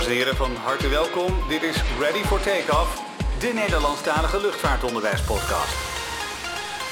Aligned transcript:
Dames 0.00 0.14
en 0.14 0.24
heren, 0.24 0.36
van 0.36 0.56
harte 0.64 0.88
welkom. 0.88 1.32
Dit 1.48 1.62
is 1.62 1.82
Ready 1.98 2.22
for 2.22 2.40
Takeoff, 2.40 3.02
de 3.38 3.52
Nederlandstalige 3.54 4.40
luchtvaartonderwijspodcast. 4.40 5.74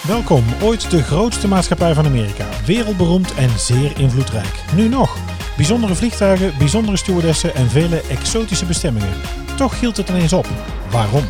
Welkom, 0.06 0.44
ooit 0.62 0.90
de 0.90 1.02
grootste 1.02 1.48
maatschappij 1.48 1.94
van 1.94 2.06
Amerika. 2.06 2.46
Wereldberoemd 2.66 3.34
en 3.34 3.58
zeer 3.58 3.98
invloedrijk. 3.98 4.64
Nu 4.74 4.88
nog. 4.88 5.16
Bijzondere 5.56 5.94
vliegtuigen, 5.94 6.58
bijzondere 6.58 6.96
stewardessen 6.96 7.54
en 7.54 7.70
vele 7.70 8.00
exotische 8.00 8.66
bestemmingen. 8.66 9.20
Toch 9.56 9.80
hield 9.80 9.96
het 9.96 10.08
ineens 10.08 10.32
op. 10.32 10.46
Waarom? 10.90 11.24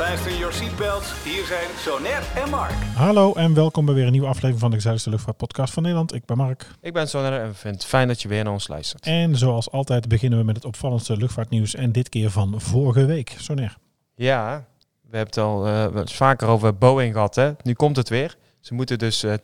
Fasten 0.00 0.38
your 0.38 0.52
seatbelts. 0.52 1.24
Hier 1.24 1.44
zijn 1.44 1.68
Soner 1.76 2.22
en 2.36 2.50
Mark. 2.50 2.72
Hallo 2.94 3.34
en 3.34 3.54
welkom 3.54 3.84
bij 3.84 3.94
weer 3.94 4.06
een 4.06 4.12
nieuwe 4.12 4.26
aflevering 4.26 4.60
van 4.60 4.70
de 4.70 4.76
gezelligste 4.76 5.10
luchtvaartpodcast 5.10 5.72
van 5.72 5.82
Nederland. 5.82 6.14
Ik 6.14 6.24
ben 6.24 6.36
Mark. 6.36 6.66
Ik 6.80 6.92
ben 6.92 7.08
Sonner 7.08 7.40
en 7.40 7.54
vind 7.54 7.74
het 7.74 7.84
fijn 7.84 8.08
dat 8.08 8.22
je 8.22 8.28
weer 8.28 8.44
naar 8.44 8.52
ons 8.52 8.68
luistert. 8.68 9.06
En 9.06 9.36
zoals 9.36 9.70
altijd 9.70 10.08
beginnen 10.08 10.38
we 10.38 10.44
met 10.44 10.56
het 10.56 10.64
opvallendste 10.64 11.16
luchtvaartnieuws 11.16 11.74
en 11.74 11.92
dit 11.92 12.08
keer 12.08 12.30
van 12.30 12.60
vorige 12.60 13.04
week. 13.04 13.34
Soner. 13.38 13.76
Ja, 14.14 14.66
we 15.10 15.16
hebben 15.16 15.34
het 15.34 15.38
al 15.38 15.66
eh, 15.66 16.06
vaker 16.06 16.48
over 16.48 16.76
Boeing 16.76 17.12
gehad. 17.12 17.34
Hè? 17.34 17.52
Nu 17.62 17.72
komt 17.72 17.96
het 17.96 18.08
weer. 18.08 18.36
Ze 18.60 18.74
moeten 18.74 18.98
dus 18.98 19.22
eh 19.22 19.34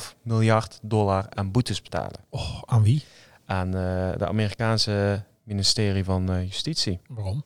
2,5 0.00 0.14
miljard 0.22 0.78
dollar 0.82 1.26
aan 1.28 1.50
boetes 1.50 1.82
betalen. 1.82 2.20
Oh, 2.28 2.62
aan 2.64 2.82
wie? 2.82 3.04
Aan 3.46 3.66
eh, 3.66 4.12
de 4.16 4.26
Amerikaanse 4.26 5.24
ministerie 5.42 6.04
van 6.04 6.44
Justitie. 6.44 7.00
Waarom? 7.08 7.44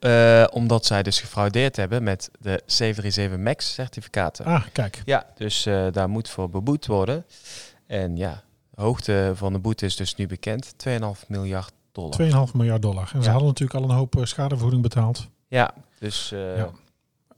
Eh, 0.00 0.44
omdat 0.50 0.86
zij 0.86 1.02
dus 1.02 1.20
gefraudeerd 1.20 1.76
hebben 1.76 2.02
met 2.02 2.30
de 2.40 2.62
737 2.66 3.38
MAX 3.38 3.74
certificaten. 3.74 4.44
Ah, 4.44 4.62
kijk. 4.72 5.02
Ja, 5.04 5.26
dus 5.34 5.66
eh, 5.66 5.86
daar 5.92 6.08
moet 6.08 6.28
voor 6.28 6.50
beboet 6.50 6.86
worden. 6.86 7.24
En 7.86 8.16
ja, 8.16 8.42
de 8.74 8.82
hoogte 8.82 9.32
van 9.34 9.52
de 9.52 9.58
boete 9.58 9.86
is 9.86 9.96
dus 9.96 10.14
nu 10.14 10.26
bekend. 10.26 10.72
2,5 10.88 11.26
miljard 11.28 11.72
dollar. 11.92 12.46
2,5 12.48 12.52
miljard 12.54 12.82
dollar. 12.82 13.10
En 13.14 13.22
ze 13.22 13.30
hadden 13.30 13.48
natuurlijk 13.48 13.80
al 13.84 13.90
een 13.90 13.96
hoop 13.96 14.16
eh, 14.16 14.24
schadevergoeding 14.24 14.82
betaald. 14.82 15.28
Ja, 15.48 15.70
dus... 15.98 16.28
Ja. 16.56 16.70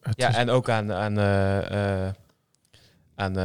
Het 0.01 0.15
Ja, 0.21 0.29
is- 0.29 0.37
en 0.37 0.51
ook 0.51 0.69
aan, 0.71 0.93
aan, 0.93 1.19
aan 3.17 3.37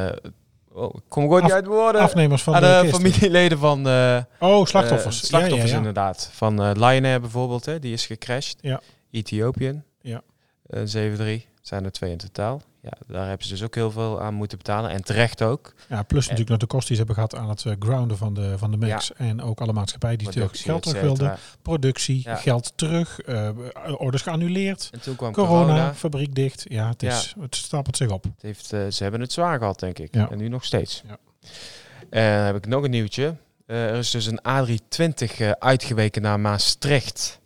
oh, 0.72 0.90
ik 0.96 1.02
kom 1.08 1.24
gewoon 1.24 1.44
niet 1.44 1.52
uit 1.52 1.66
woorden. 1.66 2.02
afnemers 2.02 2.44
van 2.44 2.56
aan 2.56 2.62
de, 2.62 2.80
de, 2.90 2.94
familieleden 2.96 3.58
van 3.58 3.88
Oh, 4.40 4.66
slachtoffers. 4.66 5.26
slachtoffers 5.28 5.62
ja, 5.62 5.68
ja, 5.68 5.72
ja. 5.72 5.78
inderdaad. 5.78 6.30
Van 6.34 6.62
eh 6.64 6.72
Lion 6.74 7.06
Air 7.06 7.22
bijvoorbeeld, 7.22 7.66
hè, 7.66 7.80
die 7.80 7.94
is 7.94 8.06
gecrashed. 8.06 8.58
Ja. 8.62 8.82
Ethiopian. 9.12 9.84
Ja. 10.02 10.22
Eh 10.70 10.82
7-3. 11.42 11.46
Zijn 11.62 11.84
er 11.86 11.92
twee 11.92 12.12
in 12.12 12.18
totaal. 12.18 12.62
Ja, 12.82 12.92
daar 13.08 13.28
hebben 13.28 13.48
ze 13.48 13.54
dus 13.54 13.64
ook 13.64 13.76
heel 13.76 13.92
veel 13.92 14.22
aan 14.22 14.34
moeten 14.34 14.58
betalen. 14.58 14.90
En 14.90 15.04
terecht 15.04 15.42
ook. 15.42 15.74
Ja, 15.90 16.04
plus 16.04 16.24
natuurlijk 16.24 16.50
nog 16.50 16.60
de 16.60 16.66
kosten 16.66 16.88
die 16.96 16.98
ze 16.98 17.04
hebben 17.06 17.16
gehad 17.24 17.36
aan 17.44 17.50
het 17.50 17.66
eh, 17.66 17.74
grounden 17.80 18.18
van 18.18 18.34
de, 18.34 18.58
van 18.58 18.72
de 18.72 18.78
Max. 18.78 19.14
En 19.14 19.42
ook 19.42 19.60
alle 19.62 19.74
maatschappijen 19.74 20.18
die 20.18 20.30
Productie, 20.30 20.64
geld 20.66 20.84
terug 20.84 21.02
wilden. 21.02 21.38
Productie, 21.62 22.22
Ja. 22.24 22.36
geld 22.36 22.74
terug, 22.76 23.20
eh, 23.22 23.50
orders 23.98 24.22
geannuleerd. 24.24 24.90
En 24.92 25.02
toen 25.02 25.16
kwam 25.16 25.32
Corona, 25.34 25.62
corona. 25.66 25.94
fabriek 25.94 26.36
dicht. 26.36 26.66
Ja, 26.70 26.90
het, 26.90 27.04
is, 27.04 27.36
het 27.40 27.56
stapelt 27.56 27.98
zich 27.98 28.10
op. 28.10 28.24
Het 28.24 28.42
heeft, 28.42 28.74
eh, 28.74 28.88
ze 28.90 29.04
hebben 29.04 29.22
het 29.22 29.32
zwaar 29.32 29.58
gehad, 29.58 29.80
denk 29.80 30.00
ik. 30.00 30.14
Ja. 30.16 30.30
En 30.30 30.38
nu 30.38 30.48
nog 30.48 30.64
steeds. 30.66 31.04
Ja. 31.08 31.18
En 32.10 32.36
dan 32.38 32.46
heb 32.46 32.56
ik 32.56 32.68
nog 32.68 32.84
een 32.84 32.92
nieuwtje. 32.92 33.36
Eh, 33.66 33.90
er 33.90 33.96
is 33.98 34.12
dus 34.12 34.26
een 34.26 34.40
A320 34.48 35.40
eh, 35.40 35.52
uitgeweken 35.52 36.22
naar 36.22 36.40
Maastricht. 36.40 37.40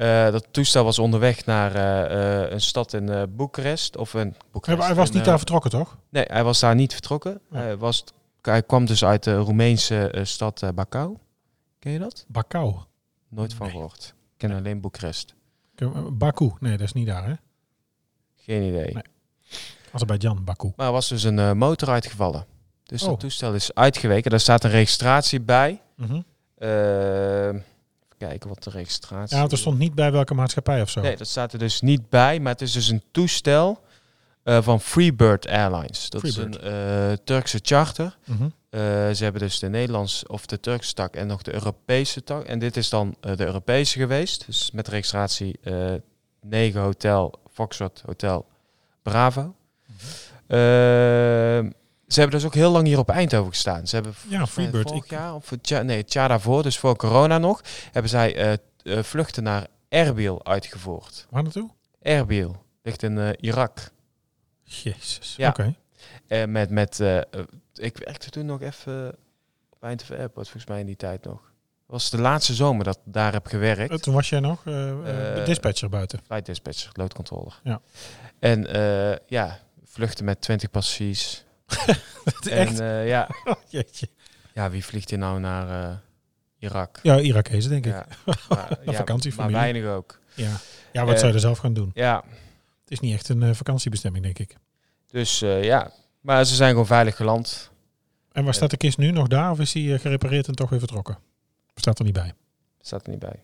Eh, 0.00 0.30
dat 0.30 0.46
toestel 0.50 0.84
was 0.84 0.98
onderweg 0.98 1.44
naar 1.44 1.74
eh, 1.74 2.42
eh, 2.44 2.50
een 2.50 2.60
stad 2.60 2.92
in 2.92 3.08
eh 3.08 3.22
Boekarest. 3.28 3.96
Of 3.96 4.14
een 4.14 4.34
Boekarest. 4.52 4.86
hij 4.86 4.94
was 4.94 5.08
in, 5.08 5.14
niet 5.14 5.24
daar 5.24 5.36
vertrokken, 5.36 5.70
toch? 5.70 5.98
Nee, 6.08 6.24
hij 6.26 6.44
was 6.44 6.60
daar 6.60 6.74
niet 6.74 6.92
vertrokken. 6.92 7.40
Ja. 7.50 7.58
Hij, 7.58 7.76
was, 7.76 8.04
hij 8.42 8.62
kwam 8.62 8.86
dus 8.86 9.04
uit 9.04 9.22
de 9.22 9.36
Roemeense 9.36 10.20
stad 10.22 10.62
Bacau. 10.74 11.16
Ken 11.78 11.92
je 11.92 11.98
dat? 11.98 12.24
Bacau. 12.28 12.74
Nooit 13.28 13.54
van 13.54 13.66
Nee. 13.66 13.74
gehoord. 13.74 14.14
Ik 14.32 14.34
ken 14.36 14.52
alleen 14.52 14.80
Boekarest. 14.80 15.34
Baku. 16.12 16.50
Nee, 16.60 16.76
dat 16.76 16.86
is 16.86 16.92
niet 16.92 17.06
daar, 17.06 17.26
hè? 17.26 17.34
Geen 18.36 18.62
idee. 18.62 18.94
Nee. 18.94 19.02
Azerbeidzjan, 19.92 20.44
Baku. 20.44 20.72
Maar 20.76 20.86
er 20.86 20.92
was 20.92 21.08
dus 21.08 21.22
een 21.22 21.58
motor 21.58 21.88
uitgevallen. 21.88 22.46
Dus 22.84 23.02
Oh. 23.02 23.08
dat 23.08 23.20
toestel 23.20 23.54
is 23.54 23.74
uitgeweken. 23.74 24.30
Daar 24.30 24.40
staat 24.40 24.64
een 24.64 24.70
registratie 24.70 25.40
bij. 25.40 25.80
Mhm. 25.96 26.20
Kijken 28.26 28.48
wat 28.48 28.62
de 28.62 28.70
registratie 28.70 29.34
Ja, 29.34 29.40
want 29.40 29.52
er 29.52 29.58
stond 29.58 29.78
niet 29.78 29.94
bij 29.94 30.12
welke 30.12 30.34
maatschappij 30.34 30.82
of 30.82 30.90
zo. 30.90 31.00
Nee, 31.00 31.16
dat 31.16 31.28
staat 31.28 31.52
er 31.52 31.58
dus 31.58 31.80
niet 31.80 32.08
bij. 32.08 32.40
Maar 32.40 32.52
het 32.52 32.60
is 32.60 32.72
dus 32.72 32.88
een 32.88 33.02
toestel 33.10 33.82
eh, 34.42 34.62
van 34.62 34.80
Freebird 34.80 35.48
Airlines. 35.48 36.10
Dat 36.10 36.20
Freebird. 36.20 36.56
is 36.56 36.62
een 36.62 36.72
eh, 36.72 37.12
Turkse 37.24 37.58
charter. 37.62 38.16
Mhm. 38.24 38.42
Eh, 38.42 38.80
ze 39.10 39.22
hebben 39.22 39.40
dus 39.40 39.58
de 39.58 39.68
Nederlandse 39.68 40.28
of 40.28 40.46
de 40.46 40.60
Turkse 40.60 40.94
tak 40.94 41.14
en 41.14 41.26
nog 41.26 41.42
de 41.42 41.52
Europese 41.52 42.22
tak. 42.24 42.44
En 42.44 42.58
dit 42.58 42.76
is 42.76 42.88
dan 42.88 43.16
de 43.20 43.44
Europese 43.44 43.98
geweest. 43.98 44.46
Dus 44.46 44.70
met 44.70 44.88
registratie 44.88 45.58
eh 45.62 45.94
9 46.40 46.80
Hotel 46.80 47.34
Foxtrot 47.52 48.02
Hotel 48.06 48.46
Bravo. 49.02 49.54
Mhm. 49.86 50.06
Eh, 50.46 51.70
ze 52.12 52.20
hebben 52.20 52.38
dus 52.38 52.46
ook 52.48 52.54
heel 52.54 52.70
lang 52.70 52.86
hier 52.86 52.98
op 52.98 53.08
Eindhoven 53.08 53.50
gestaan. 53.52 53.86
Ze 53.86 53.94
hebben 53.94 54.14
Ja, 54.28 54.46
Freebird. 54.46 54.88
Vorig 54.88 55.04
Ik- 55.04 55.10
jaar, 55.10 55.34
of 55.34 55.50
het 55.50 55.68
jaar, 55.68 55.84
nee, 55.84 55.96
het 55.96 56.12
jaar 56.12 56.28
daarvoor, 56.28 56.62
dus 56.62 56.78
voor 56.78 56.96
corona 56.96 57.38
nog, 57.38 57.60
hebben 57.92 58.10
zij 58.10 58.36
eh, 58.36 58.52
eh, 58.98 59.02
vluchten 59.04 59.42
naar 59.42 59.66
Erbil 59.88 60.44
uitgevoerd. 60.46 61.26
Waar 61.30 61.42
naartoe? 61.42 61.70
Erbil 62.02 62.64
ligt 62.82 63.02
in 63.02 63.18
eh, 63.18 63.28
Irak. 63.40 63.90
Jezus. 64.62 65.34
Ja. 65.36 65.48
Oké. 65.48 65.74
Met, 66.46 66.70
met, 66.70 67.00
ik 67.74 67.96
werkte 67.98 68.30
toen 68.30 68.46
nog 68.46 68.60
even 68.62 69.16
op 69.70 69.82
Eindhoven 69.82 70.16
Airport, 70.18 70.48
volgens 70.48 70.66
mij 70.70 70.80
in 70.80 70.86
die 70.86 70.96
tijd 70.96 71.24
nog. 71.24 71.52
Was 71.86 72.10
de 72.10 72.18
laatste 72.20 72.54
zomer 72.54 72.84
dat 72.84 72.96
ik 72.96 73.12
daar 73.12 73.32
heb 73.32 73.46
gewerkt. 73.46 74.02
Toen 74.02 74.14
was 74.14 74.28
jij 74.28 74.40
nog 74.40 74.62
dispatcher 75.44 75.88
buiten. 75.88 76.20
Flight 76.26 76.46
dispatcher, 76.46 76.90
loodcontroller. 76.92 77.60
Ja. 77.64 77.80
En 78.38 78.66
ja, 79.26 79.58
vluchten 79.84 80.24
met 80.24 80.40
20 80.40 80.70
passagiers. 80.70 81.44
En 82.50 82.80
eh, 82.80 83.08
ja, 83.08 83.28
Jeetje. 83.68 84.08
ja, 84.54 84.70
wie 84.70 84.84
vliegt 84.84 85.10
hier 85.10 85.18
nou 85.18 85.40
naar 85.40 85.90
eh, 85.90 85.96
Irak? 86.58 86.98
Ja, 87.02 87.18
Irakezen, 87.20 87.70
denk 87.70 87.86
ik. 87.86 87.92
Ja, 87.92 88.06
maar, 88.48 88.78
ja, 88.84 88.92
vakantiefamilie. 88.92 89.56
Maar 89.56 89.62
weinig 89.64 89.90
ook. 89.90 90.18
Ja, 90.34 90.50
ja 90.92 91.04
wat 91.04 91.12
Eh, 91.14 91.18
zou 91.18 91.28
je 91.28 91.34
er 91.34 91.40
zelf 91.40 91.58
gaan 91.58 91.72
doen? 91.74 91.90
Ja, 91.94 92.24
Het 92.82 92.90
is 92.90 93.00
niet 93.00 93.14
echt 93.14 93.28
een 93.28 93.54
vakantiebestemming, 93.54 94.24
denk 94.24 94.38
ik. 94.38 94.56
dus 95.06 95.38
ja. 95.38 95.90
Maar 96.20 96.44
ze 96.44 96.54
zijn 96.54 96.70
gewoon 96.70 96.86
veilig 96.86 97.16
geland. 97.16 97.70
En 98.32 98.44
waar 98.44 98.54
staat 98.54 98.70
de 98.70 98.76
kist 98.76 98.98
nu 98.98 99.10
nog 99.10 99.28
daar? 99.28 99.50
Of 99.50 99.60
is 99.60 99.72
die 99.72 99.98
gerepareerd 99.98 100.48
en 100.48 100.54
toch 100.54 100.70
weer 100.70 100.78
vertrokken? 100.78 101.18
Staat 101.74 101.98
er 101.98 102.04
niet 102.04 102.14
bij. 102.14 102.32
Staat 102.80 103.04
er 103.04 103.10
niet 103.10 103.18
bij. 103.18 103.42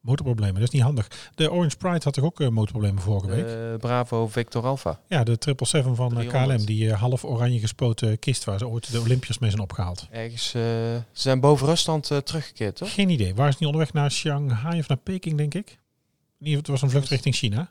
Motorproblemen, 0.00 0.54
dat 0.54 0.62
is 0.62 0.70
niet 0.70 0.82
handig. 0.82 1.08
De 1.34 1.50
Orange 1.52 1.76
Pride 1.76 2.00
had 2.04 2.12
toch 2.12 2.24
ook 2.24 2.40
eh, 2.40 2.48
motorproblemen 2.48 3.02
vorige 3.02 3.26
week? 3.26 3.46
Eh, 3.46 3.74
Bravo 3.78 4.28
Victor 4.28 4.64
Alpha. 4.66 5.00
ja, 5.08 5.24
de 5.24 5.36
777 5.38 5.96
van 5.96 6.10
eh, 6.10 6.28
300. 6.28 6.56
KLM, 6.58 6.66
die 6.66 6.90
eh, 6.90 7.00
half 7.00 7.24
oranje 7.24 7.58
gespoten 7.58 8.18
kist 8.18 8.44
waar 8.44 8.58
ze 8.58 8.68
ooit 8.68 8.92
de 8.92 9.00
Olympiërs 9.00 9.38
mee 9.38 9.50
zijn 9.50 9.62
opgehaald. 9.62 10.06
Ergens, 10.10 10.46
eh, 10.54 10.62
ze 10.62 11.02
zijn 11.12 11.40
boven 11.40 11.66
Rusland 11.66 12.10
eh, 12.10 12.18
teruggekeerd, 12.18 12.76
toch? 12.76 12.94
Geen 12.94 13.08
idee. 13.08 13.34
Waar 13.34 13.48
is 13.48 13.56
die 13.56 13.66
onderweg 13.66 13.92
naar 13.92 14.10
Shanghai 14.10 14.78
of 14.78 14.88
naar 14.88 14.98
Peking, 14.98 15.36
denk 15.36 15.54
ik? 15.54 15.68
In 15.68 16.46
ieder 16.46 16.58
geval, 16.58 16.58
het 16.58 16.68
was 16.68 16.82
een 16.82 16.90
vlucht 16.90 17.08
richting 17.08 17.34
China. 17.34 17.70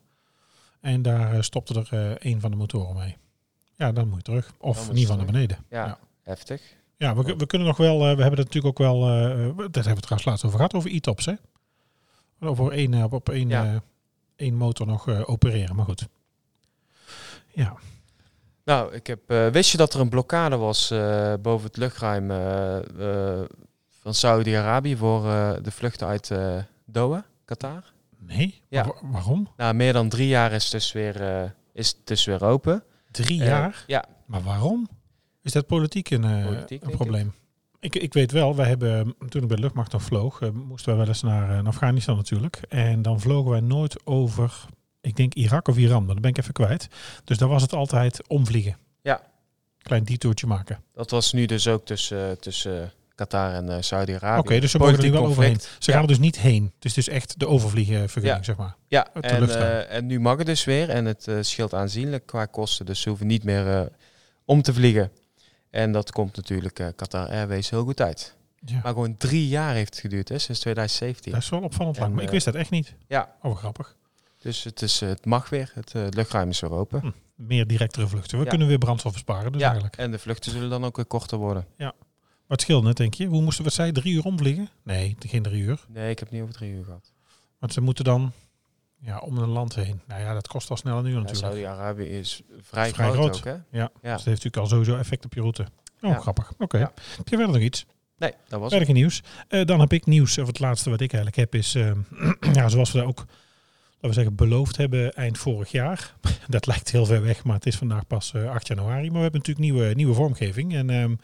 En 0.81 1.01
daar 1.01 1.33
eh, 1.33 1.41
stopte 1.41 1.85
er 1.89 1.99
eh, 2.19 2.31
een 2.31 2.41
van 2.41 2.51
de 2.51 2.57
motoren 2.57 2.95
mee. 2.95 3.17
Ja, 3.75 3.91
dan 3.91 4.07
moet 4.07 4.15
je 4.17 4.23
terug. 4.23 4.53
Of 4.59 4.75
in 4.77 4.81
ieder 4.83 4.95
je 4.95 5.01
geval 5.01 5.17
naar 5.17 5.25
beneden. 5.25 5.57
Ja, 5.69 5.85
Ja. 5.85 5.99
heftig. 6.23 6.61
Ja, 6.97 7.15
we, 7.15 7.35
we 7.37 7.45
kunnen 7.45 7.67
nog 7.67 7.77
wel, 7.77 7.93
eh, 7.95 7.99
we 8.15 8.21
hebben 8.21 8.39
het 8.39 8.53
natuurlijk 8.53 8.65
ook 8.65 8.87
wel, 8.87 8.95
eh, 9.03 9.11
daar 9.11 9.27
hebben 9.27 9.55
we 9.55 9.63
het 9.89 10.01
trouwens 10.01 10.25
laatst 10.25 10.45
over 10.45 10.57
gehad, 10.57 10.73
over 10.73 10.93
e-tops, 10.93 11.25
hè? 11.25 11.33
Over 12.39 12.71
één, 12.71 12.93
eh, 12.93 13.13
op 13.13 13.29
één, 13.29 13.49
Ja. 13.49 13.65
eh, 13.65 13.75
één 14.35 14.55
motor 14.55 14.87
nog 14.87 15.07
eh, 15.07 15.21
opereren, 15.29 15.75
maar 15.75 15.85
goed. 15.85 16.07
Ja, 17.47 17.73
Nou, 18.63 18.93
ik 18.93 19.07
heb, 19.07 19.19
eh, 19.29 19.47
wist 19.47 19.71
je 19.71 19.77
dat 19.77 19.93
er 19.93 19.99
een 19.99 20.09
blokkade 20.09 20.57
was 20.57 20.91
eh, 20.91 21.33
boven 21.41 21.67
het 21.67 21.77
luchtruim 21.77 22.31
eh, 22.31 23.39
eh, 23.39 23.45
van 23.89 24.13
Saudi-Arabië 24.13 24.95
voor 24.97 25.25
eh, 25.27 25.53
de 25.61 25.71
vluchten 25.71 26.07
uit 26.07 26.31
eh, 26.31 26.57
Doha, 26.85 27.25
Qatar? 27.45 27.83
nee? 28.17 28.61
Ja. 28.67 28.83
Wa- 28.85 28.95
waarom? 29.11 29.47
Nou, 29.57 29.73
meer 29.73 29.93
dan 29.93 30.09
drie 30.09 30.27
jaar 30.27 30.51
is 30.51 30.63
het 30.63 30.71
dus 30.71 30.91
weer, 30.91 31.21
eh, 31.21 31.49
is 31.73 31.87
het 31.87 31.97
dus 32.03 32.25
weer 32.25 32.43
open. 32.43 32.83
Drie 33.11 33.41
Eh, 33.41 33.47
jaar? 33.47 33.83
ja, 33.87 34.05
Maar 34.25 34.41
waarom? 34.41 34.87
Is 35.41 35.51
dat 35.51 35.67
politiek 35.67 36.09
een, 36.09 36.23
eh, 36.23 36.45
Politiek, 36.45 36.83
een 36.83 36.91
probleem? 36.91 37.33
Ik. 37.79 37.95
Ik, 37.95 38.13
weet 38.13 38.31
wel, 38.31 38.55
wij 38.55 38.67
hebben, 38.67 39.15
toen 39.29 39.41
ik 39.41 39.47
bij 39.47 39.55
de 39.55 39.61
luchtmacht 39.61 39.91
nog 39.91 40.01
vloog, 40.03 40.41
eh, 40.41 40.49
moesten 40.49 40.89
wij 40.89 40.97
wel 40.97 41.07
eens 41.07 41.21
naar, 41.21 41.43
eh, 41.49 41.55
naar 41.55 41.67
Afghanistan 41.67 42.15
natuurlijk. 42.15 42.59
En 42.69 43.01
dan 43.01 43.19
vlogen 43.19 43.51
wij 43.51 43.59
nooit 43.59 44.05
over, 44.05 44.65
ik 45.01 45.15
denk 45.15 45.33
Irak 45.33 45.67
of 45.67 45.77
Iran, 45.77 46.05
maar 46.05 46.13
dat 46.13 46.21
ben 46.21 46.31
ik 46.31 46.37
even 46.37 46.53
kwijt. 46.53 46.87
Dus 47.23 47.37
daar 47.37 47.49
was 47.49 47.61
het 47.61 47.73
altijd 47.73 48.27
omvliegen. 48.27 48.77
Ja. 49.01 49.21
Klein 49.81 50.03
detourtje 50.03 50.47
maken. 50.47 50.83
dat 50.93 51.09
was 51.11 51.33
nu 51.33 51.45
dus 51.45 51.67
ook 51.67 51.85
tussen, 51.85 52.39
tussen 52.39 52.91
Qatar 53.15 53.53
en 53.53 53.69
eh, 53.69 53.81
Saudi-Arabië. 53.81 54.39
Oké, 54.39 54.59
dus 54.59 54.71
ze 54.71 54.77
mogen 54.77 54.97
er 54.97 55.03
nu 55.03 55.11
wel 55.11 55.25
overheen. 55.25 55.59
Ze 55.59 55.67
Ja. 55.79 55.93
gaan 55.93 56.01
er 56.01 56.07
dus 56.07 56.19
niet 56.19 56.39
heen. 56.39 56.71
Het 56.75 56.85
is 56.85 56.93
dus 56.93 57.07
echt 57.07 57.39
de 57.39 57.47
overvliegenvergunning, 57.47 58.37
Ja. 58.37 58.43
zeg 58.43 58.55
maar. 58.57 58.75
Ja, 58.87 59.13
en, 59.13 59.49
eh, 59.49 59.95
en 59.95 60.05
nu 60.05 60.19
mag 60.19 60.37
het 60.37 60.45
dus 60.45 60.63
weer. 60.63 60.89
En 60.89 61.05
het 61.05 61.27
eh, 61.27 61.35
scheelt 61.41 61.73
aanzienlijk 61.73 62.25
qua 62.25 62.45
kosten. 62.45 62.85
Dus 62.85 63.01
ze 63.01 63.09
hoeven 63.09 63.27
niet 63.27 63.43
meer 63.43 63.67
eh, 63.67 63.81
om 64.45 64.61
te 64.61 64.73
vliegen. 64.73 65.11
En 65.69 65.91
dat 65.91 66.11
komt 66.11 66.35
natuurlijk 66.35 66.79
eh, 66.79 66.87
Qatar 66.95 67.27
Airways 67.27 67.69
heel 67.69 67.83
goed 67.83 68.01
uit. 68.01 68.35
Ja. 68.65 68.79
Maar 68.83 68.93
gewoon 68.93 69.17
drie 69.17 69.47
jaar 69.47 69.73
heeft 69.73 69.89
het 69.93 69.99
geduurd, 69.99 70.29
hè, 70.29 70.37
sinds 70.39 70.59
2017. 70.59 71.31
Dat 71.31 71.41
is 71.41 71.49
wel 71.49 71.61
opvallend 71.61 71.99
lang, 71.99 72.11
maar 72.13 72.21
ik 72.21 72.27
eh, 72.27 72.33
wist 72.33 72.45
dat 72.45 72.55
echt 72.55 72.69
niet. 72.69 72.95
Ja. 73.07 73.35
Oh, 73.41 73.55
grappig. 73.57 73.95
Dus 74.37 74.63
het, 74.63 74.81
is, 74.81 75.01
eh, 75.01 75.09
het 75.09 75.25
mag 75.25 75.49
weer, 75.49 75.71
het 75.73 76.15
luchtruim 76.15 76.49
is 76.49 76.59
weer 76.59 76.71
open. 76.71 76.99
Hm, 77.01 77.11
Meer 77.35 77.67
directere 77.67 78.07
vluchten. 78.07 78.37
We 78.37 78.43
Ja. 78.43 78.49
kunnen 78.49 78.67
weer 78.67 78.77
brandstof 78.77 79.13
besparen, 79.13 79.51
dus 79.51 79.61
ja, 79.61 79.67
eigenlijk. 79.67 79.95
en 79.97 80.11
de 80.11 80.19
vluchten 80.19 80.51
zullen 80.51 80.69
dan 80.69 80.83
ook 80.85 80.95
weer 80.95 81.05
korter 81.05 81.37
worden. 81.37 81.65
Wat 82.47 82.61
scheelt 82.61 82.83
net, 82.83 82.97
denk 82.97 83.13
je? 83.13 83.25
Hoe 83.25 83.41
moesten 83.41 83.63
we, 83.65 83.69
zei 83.69 83.91
drie 83.91 84.13
uur 84.13 84.23
omvliegen? 84.23 84.69
Nee, 84.83 85.15
geen 85.19 85.43
drie 85.43 85.63
uur. 85.63 85.85
Nee, 85.87 86.09
ik 86.09 86.19
heb 86.19 86.31
niet 86.31 86.41
over 86.41 86.53
drie 86.53 86.71
uur 86.71 86.83
gehad. 86.83 87.11
Want 87.59 87.73
ze 87.73 87.81
moeten 87.81 88.03
dan 88.03 88.31
ja, 88.99 89.17
om 89.19 89.37
een 89.37 89.47
land 89.49 89.75
heen. 89.75 90.01
Nou 90.07 90.21
ja, 90.21 90.33
dat 90.33 90.47
kost 90.47 90.69
al 90.69 90.77
snel 90.77 90.97
een 90.97 91.05
uur 91.05 91.11
Ja, 91.11 91.19
natuurlijk. 91.19 91.45
Saudi-Arabië 91.45 92.03
is 92.03 92.41
vrij, 92.61 92.89
Vrij 92.93 93.09
groot, 93.11 93.15
groot. 93.17 93.37
ook, 93.37 93.43
hè? 93.43 93.51
Ja, 93.51 93.61
Ja. 93.71 93.89
dus 93.91 94.01
dat 94.01 94.11
heeft 94.11 94.25
natuurlijk 94.25 94.57
al 94.57 94.67
sowieso 94.67 94.95
effect 94.97 95.25
op 95.25 95.33
je 95.33 95.39
route. 95.41 95.61
Oh, 96.01 96.09
Ja. 96.11 96.19
grappig. 96.19 96.53
Oké. 96.57 96.77
Ja. 96.77 96.91
Heb 97.17 97.27
je 97.27 97.35
verder 97.35 97.53
nog 97.53 97.63
iets? 97.63 97.85
Nee, 98.17 98.31
dat 98.31 98.59
was 98.59 98.59
het. 98.61 98.69
Verder 98.69 98.85
geen 98.87 98.95
nieuws. 98.95 99.23
Eh, 99.47 99.65
dan 99.65 99.79
heb 99.79 99.93
ik 99.93 100.05
nieuws. 100.05 100.37
Of 100.37 100.47
het 100.47 100.59
laatste 100.59 100.89
wat 100.89 101.01
ik 101.01 101.13
eigenlijk 101.13 101.35
heb 101.51 101.55
is, 101.61 101.75
eh, 101.75 101.91
ja, 102.53 102.69
zoals 102.69 102.91
we 102.91 102.97
dat 102.97 103.07
ook, 103.07 103.25
we 104.01 104.13
zeggen, 104.13 104.35
beloofd 104.35 104.77
hebben 104.77 105.13
eind 105.13 105.37
vorig 105.37 105.71
jaar. 105.71 106.15
dat 106.47 106.67
lijkt 106.67 106.91
heel 106.91 107.05
ver 107.05 107.21
weg, 107.21 107.43
maar 107.43 107.55
het 107.55 107.65
is 107.65 107.75
vandaag 107.75 108.07
pas 108.07 108.33
eh, 108.33 108.49
8 108.49 108.67
januari. 108.67 109.05
Maar 109.05 109.15
we 109.17 109.21
hebben 109.21 109.39
natuurlijk 109.39 109.71
nieuwe, 109.71 109.93
nieuwe 109.93 110.13
vormgeving. 110.13 110.73
En 110.75 110.89
ehm, 110.89 111.15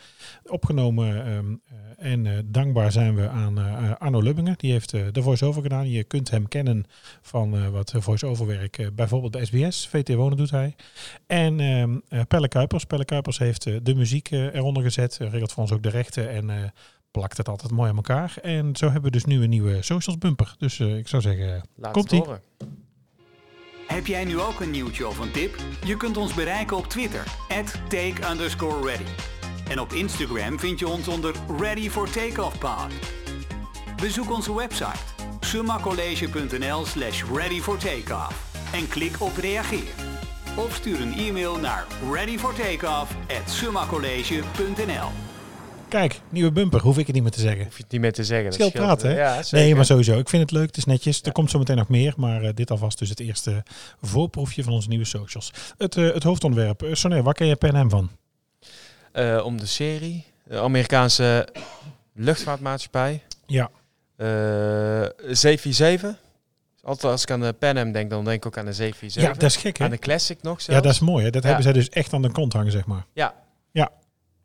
opgenomen 0.45 1.25
ehm, 1.25 1.55
eh, 1.65 2.11
en 2.11 2.25
eh, 2.25 2.33
dankbaar 2.45 2.91
zijn 2.91 3.15
we 3.15 3.29
aan 3.29 3.57
eh, 3.59 3.91
Arno 3.97 4.21
Lubbingen. 4.21 4.53
Die 4.57 4.71
heeft 4.71 4.93
eh, 4.93 5.01
de 5.11 5.21
voice-over 5.21 5.61
gedaan. 5.61 5.89
Je 5.89 6.03
kunt 6.03 6.29
hem 6.31 6.47
kennen 6.47 6.85
van 7.21 7.55
eh, 7.55 7.67
wat 7.69 7.93
voice-over 7.97 8.47
werk. 8.47 8.77
eh, 8.77 8.87
bijvoorbeeld 8.93 9.31
bij 9.31 9.45
SBS. 9.45 9.87
VT 9.87 10.13
Wonen 10.13 10.37
doet 10.37 10.51
hij. 10.51 10.75
En 11.27 11.59
ehm 11.59 11.97
eh, 12.09 12.21
Pelle 12.27 12.47
Kuipers. 12.47 12.83
Pelle 12.85 13.05
Kuipers 13.05 13.37
heeft 13.37 13.65
eh, 13.65 13.75
de 13.83 13.95
muziek 13.95 14.31
eh, 14.31 14.53
eronder 14.55 14.83
gezet. 14.83 15.17
eh, 15.21 15.29
regelt 15.31 15.51
voor 15.51 15.63
ons 15.63 15.71
ook 15.71 15.83
de 15.83 15.89
rechten 15.89 16.29
en 16.29 16.49
eh, 16.49 16.55
plakt 17.15 17.37
het 17.37 17.49
altijd 17.49 17.71
mooi 17.71 17.89
aan 17.89 17.95
elkaar. 17.95 18.37
En 18.41 18.75
zo 18.75 18.85
hebben 18.85 19.03
we 19.03 19.11
dus 19.11 19.25
nu 19.25 19.43
een 19.43 19.49
nieuwe 19.49 19.81
socials 19.81 20.17
bumper. 20.17 20.55
Dus 20.57 20.79
eh, 20.79 20.97
ik 20.97 21.07
zou 21.07 21.21
zeggen, 21.21 21.63
Laat 21.75 21.95
het 21.95 22.11
horen. 22.11 22.41
Heb 23.87 24.07
jij 24.07 24.23
nu 24.23 24.39
ook 24.39 24.59
een 24.59 24.71
nieuwtje 24.71 25.07
of 25.07 25.19
een 25.19 25.31
tip? 25.31 25.55
Je 25.85 25.97
kunt 25.97 26.17
ons 26.17 26.33
bereiken 26.33 26.77
op 26.77 26.85
Twitter, 26.85 27.23
take 27.87 28.29
underscore 28.31 28.87
ready. 28.87 29.11
En 29.69 29.79
op 29.79 29.93
Instagram 29.93 30.59
vind 30.59 30.79
je 30.79 30.87
ons 30.87 31.07
onder 31.07 31.35
Ready 31.57 31.89
for 31.89 32.09
Takeoff 32.09 32.57
Pod. 32.57 32.91
Bezoek 34.01 34.31
onze 34.31 34.55
website 34.55 35.13
summacollege.nl 35.39 36.85
slash 36.85 37.23
ready 37.33 37.61
for 37.61 37.77
takeoff 37.77 38.53
en 38.73 38.87
klik 38.87 39.21
op 39.21 39.37
reageer. 39.37 39.93
Of 40.55 40.75
stuur 40.75 41.01
een 41.01 41.13
e-mail 41.13 41.57
naar 41.59 41.85
readyfortakeoff 42.11 43.15
at 43.27 43.49
summacollege.nl 43.49 45.34
kijk, 45.97 46.21
nieuwe 46.29 46.51
bumper. 46.51 46.81
Hoef 46.81 46.97
ik 46.97 47.05
het 47.05 47.15
niet 47.15 47.23
meer 47.23 47.31
te 47.31 47.39
zeggen. 47.39 47.63
Hoef 47.63 47.77
je 47.77 47.83
het 47.83 47.91
niet 47.91 48.01
meer 48.01 48.13
te 48.13 48.23
zeggen. 48.23 48.53
scheelt, 48.53 48.73
praten, 48.73 49.07
hè? 49.09 49.13
eh, 49.15 49.19
Ja, 49.21 49.43
zeker. 49.43 49.65
Nee, 49.65 49.75
maar 49.75 49.85
sowieso. 49.85 50.17
Ik 50.19 50.29
vind 50.29 50.41
het 50.41 50.51
leuk. 50.51 50.65
Het 50.67 50.77
is 50.77 50.85
netjes. 50.85 51.21
Er 51.21 51.31
komt 51.31 51.49
zo 51.51 51.57
meteen 51.59 51.77
nog 51.77 51.87
meer. 51.89 52.13
Maar 52.17 52.43
eh, 52.43 52.49
dit 52.53 52.71
alvast 52.71 52.99
dus 52.99 53.09
het 53.09 53.19
eerste 53.19 53.63
voorproefje 54.01 54.63
van 54.63 54.73
onze 54.73 54.87
nieuwe 54.89 55.05
socials. 55.05 55.51
Het, 55.77 55.95
eh, 55.97 56.13
het 56.13 56.23
hoofdonderwerp. 56.23 56.83
Uh, 56.83 56.93
Soné, 56.93 57.21
waar 57.21 57.33
ken 57.33 57.47
je 57.47 57.55
Pen 57.55 57.85
M 57.85 57.89
van? 57.89 58.09
Eh, 59.11 59.41
om 59.45 59.57
de 59.57 59.65
serie. 59.65 60.25
De 60.43 60.59
Amerikaanse 60.59 61.47
luchtvaartmaatschappij. 62.13 63.23
Ja. 63.45 63.69
Eh 64.15 64.25
747. 65.33 66.15
Altijd 66.81 67.11
als 67.11 67.21
ik 67.23 67.31
aan 67.31 67.41
de 67.41 67.53
Pan 67.53 67.77
Am 67.77 67.91
denk, 67.91 68.09
dan 68.09 68.23
denk 68.25 68.37
ik 68.37 68.45
ook 68.45 68.57
aan 68.57 68.65
de 68.65 68.73
747. 68.73 69.21
Ja, 69.23 69.39
dat 69.41 69.49
is 69.49 69.55
gek, 69.57 69.77
hè? 69.77 69.83
Aan 69.85 69.89
de 69.91 69.97
Classic 69.97 70.41
nog 70.41 70.57
Ja, 70.57 70.63
zelfs. 70.63 70.81
dat 70.83 70.91
is 70.93 70.99
mooi. 70.99 71.23
Hè? 71.25 71.29
Dat 71.29 71.41
Ja. 71.41 71.47
hebben 71.47 71.63
zij 71.65 71.73
dus 71.73 71.89
echt 71.89 72.13
aan 72.13 72.21
de 72.21 72.31
kont 72.31 72.53
hangen, 72.53 72.71
zeg 72.71 72.85
maar. 72.85 73.05
Ja. 73.13 73.33
Ja. 73.71 73.91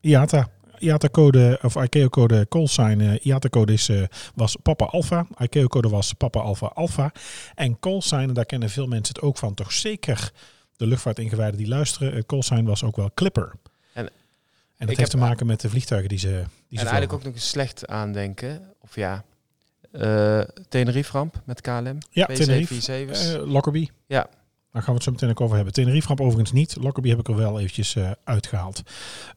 IATA. 0.00 0.48
IATA-code, 0.80 1.58
of 1.62 1.74
ICAO-code 1.76 2.46
callsign. 2.48 3.00
eh 3.00 3.24
IATA-code 3.26 3.72
is, 3.72 3.88
eh, 3.88 4.02
was 4.34 4.56
Papa 4.62 4.84
Alpha. 4.84 5.26
ICAO-code 5.38 5.88
was 5.88 6.12
Papa 6.12 6.40
Alpha 6.40 6.66
Alpha. 6.74 7.12
En 7.54 7.78
callsign, 7.80 8.16
en 8.28 8.32
daar 8.34 8.44
kennen 8.46 8.70
veel 8.70 8.86
mensen 8.86 9.14
het 9.14 9.22
ook 9.24 9.38
van. 9.38 9.54
Toch 9.54 9.72
zeker 9.72 10.32
de 10.76 10.86
luchtvaartingewijden 10.86 11.56
die 11.58 11.68
luisteren. 11.68 12.12
Eh, 12.14 12.20
callsign 12.26 12.64
was 12.64 12.84
ook 12.84 12.96
wel 12.96 13.10
Clipper. 13.14 13.52
En 13.92 14.06
en 14.06 14.86
dat 14.86 14.96
heeft 14.96 14.98
heb- 15.12 15.20
te 15.20 15.26
maken 15.26 15.46
met 15.46 15.60
de 15.60 15.68
vlietuigen 15.68 16.08
die 16.08 16.18
ze 16.18 16.28
die 16.28 16.78
ze 16.78 16.84
En 16.84 16.90
eigenlijk 16.90 17.12
ook 17.12 17.22
nog 17.24 17.34
eens 17.34 17.48
slecht 17.48 17.86
aandenken. 17.86 18.62
Of 18.80 18.94
ja, 18.96 19.24
eh 19.92 20.40
Tenerife 20.68 21.12
ramp 21.12 21.40
met 21.44 21.60
KLM. 21.60 21.98
Ja, 22.10 22.26
Tenerife. 22.26 22.74
747's. 22.74 23.36
Lockerbie. 23.46 23.90
Ja. 24.06 24.28
Daar 24.72 24.82
gaan 24.82 24.90
we 24.90 24.98
het 24.98 25.02
zo 25.02 25.10
meteen 25.10 25.30
ook 25.30 25.40
over 25.40 25.56
hebben. 25.56 25.74
Tenerife 25.74 26.06
ramp 26.06 26.20
overigens 26.20 26.52
niet. 26.52 26.76
Lockerbie 26.80 27.10
heb 27.10 27.20
ik 27.20 27.28
er 27.28 27.36
wel 27.36 27.58
eventjes 27.58 27.96
eh, 27.96 28.10
uitgehaald. 28.24 28.82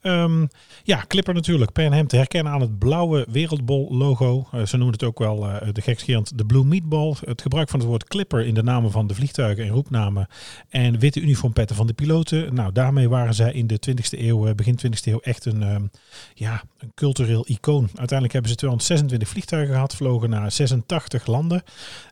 Ehm, 0.02 0.46
ja, 0.84 1.04
Clipper 1.08 1.34
natuurlijk. 1.34 1.72
Pan 1.72 1.94
Am 1.94 2.08
te 2.08 2.16
herkennen 2.16 2.54
aan 2.54 2.62
het 2.62 2.80
blauwe 2.80 3.26
wereldbol 3.30 3.96
logo. 3.98 4.48
Eh, 4.52 4.66
ze 4.66 4.76
noemen 4.78 4.94
het 4.94 5.04
ook 5.04 5.20
wel 5.20 5.50
eh, 5.50 5.74
de 5.74 5.82
gekscherend 5.82 6.38
de 6.38 6.46
Blue 6.46 6.64
Meatball. 6.66 7.16
Het 7.26 7.42
gebruik 7.42 7.70
van 7.70 7.80
het 7.80 7.88
woord 7.88 8.04
Clipper 8.04 8.46
in 8.46 8.54
de 8.54 8.64
namen 8.64 8.92
van 8.92 9.08
de 9.08 9.16
vliegtuigen 9.16 9.64
en 9.64 9.70
roepnamen. 9.70 10.28
En 10.70 11.00
witte 11.00 11.22
uniformpetten 11.22 11.76
van 11.76 11.88
de 11.88 11.94
piloten. 11.94 12.54
Nou, 12.54 12.72
daarmee 12.72 13.10
waren 13.10 13.34
zij 13.34 13.54
in 13.54 13.68
de 13.68 13.80
20e 13.80 14.20
eeuw, 14.20 14.56
begin 14.56 14.76
20e 14.76 15.12
eeuw, 15.12 15.20
echt 15.20 15.46
een, 15.46 15.64
ehm, 15.64 15.86
ja, 16.34 16.64
een 16.78 16.92
cultureel 16.96 17.46
icoon. 17.48 17.84
Uiteindelijk 17.84 18.34
hebben 18.34 18.52
ze 18.52 18.58
226 18.58 19.30
vliegtuigen 19.30 19.74
gehad. 19.74 19.96
Vlogen 19.96 20.30
naar 20.30 20.52
86 20.52 21.26
landen. 21.26 21.64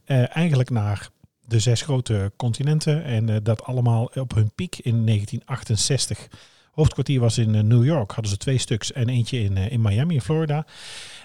Eigenlijk 0.05 0.69
naar 0.69 1.09
de 1.51 1.59
zes 1.59 1.81
grote 1.81 2.31
continenten. 2.35 3.03
En 3.03 3.29
eh, 3.29 3.35
dat 3.43 3.63
allemaal 3.63 4.11
op 4.13 4.33
hun 4.33 4.51
piek 4.55 4.77
in 4.77 5.05
1968. 5.05 6.27
Hoofdkwartier 6.71 7.19
was 7.19 7.37
in 7.37 7.55
eh, 7.55 7.61
New 7.61 7.85
York. 7.85 8.11
Hadden 8.11 8.31
ze 8.31 8.37
twee 8.37 8.57
stuks 8.57 8.91
en 8.91 9.09
eentje 9.09 9.43
in, 9.43 9.57
eh, 9.57 9.71
in 9.71 9.81
Miami, 9.81 10.13
in 10.13 10.21
Florida. 10.21 10.65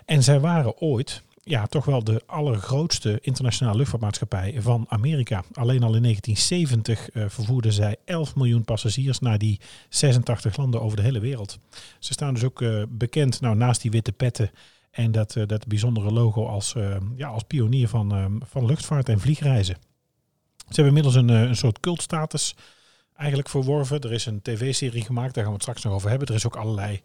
En 0.05 0.23
zij 0.23 0.41
waren 0.41 0.81
ooit 0.81 1.23
ja, 1.43 1.67
toch 1.67 1.85
wel 1.85 2.05
de 2.05 2.23
allergrootste 2.27 3.19
internationale 3.21 3.77
luchtvaartmaatschappij 3.77 4.55
van 4.59 4.87
Amerika. 4.89 5.45
Alleen 5.53 5.83
al 5.83 5.95
in 5.95 6.03
1970 6.03 7.11
eh, 7.11 7.25
vervoerden 7.29 7.73
zij 7.73 7.97
11 8.05 8.37
miljoen 8.37 8.65
passagiers 8.65 9.19
naar 9.19 9.39
die 9.39 9.61
86 9.89 10.57
landen 10.57 10.81
over 10.81 10.97
de 10.97 11.03
hele 11.03 11.21
wereld. 11.21 11.59
Ze 11.99 12.13
staan 12.13 12.35
dus 12.35 12.45
ook 12.45 12.65
bekend, 12.89 13.41
nou 13.41 13.57
naast 13.57 13.83
die 13.83 13.91
witte 13.91 14.13
petten 14.13 14.51
en 14.91 15.13
dat, 15.13 15.37
dat 15.47 15.67
bijzondere 15.67 16.11
logo 16.13 16.47
als, 16.47 16.75
ja, 17.17 17.29
als 17.29 17.43
pionier 17.43 17.89
van, 17.89 18.41
van 18.45 18.67
luchtvaart 18.67 19.09
en 19.09 19.21
vliegreizen. 19.21 19.77
Ze 20.69 20.83
hebben 20.83 20.97
inmiddels 20.97 21.15
een, 21.15 21.31
eh, 21.31 21.49
een 21.49 21.57
soort 21.57 21.81
cultstatus 21.81 22.55
eigenlijk 23.17 23.49
verworven. 23.49 24.01
Er 24.01 24.13
is 24.13 24.27
een 24.27 24.43
tv-serie 24.43 25.03
gemaakt, 25.03 25.35
daar 25.35 25.43
gaan 25.45 25.53
we 25.53 25.59
het 25.59 25.63
straks 25.63 25.83
nog 25.83 25.93
over 25.93 26.09
hebben. 26.09 26.29
Er 26.29 26.35
is 26.35 26.47
ook 26.47 26.57
allerlei, 26.57 27.01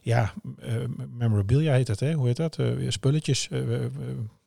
ja, 0.00 0.32
eh, 0.58 0.74
memorabilia 1.10 1.72
heet 1.72 1.88
het, 1.88 2.00
hè? 2.00 2.12
Hoe 2.12 2.26
heet 2.26 2.36
dat? 2.36 2.58
Eh, 2.58 2.66
spulletjes, 2.88 3.48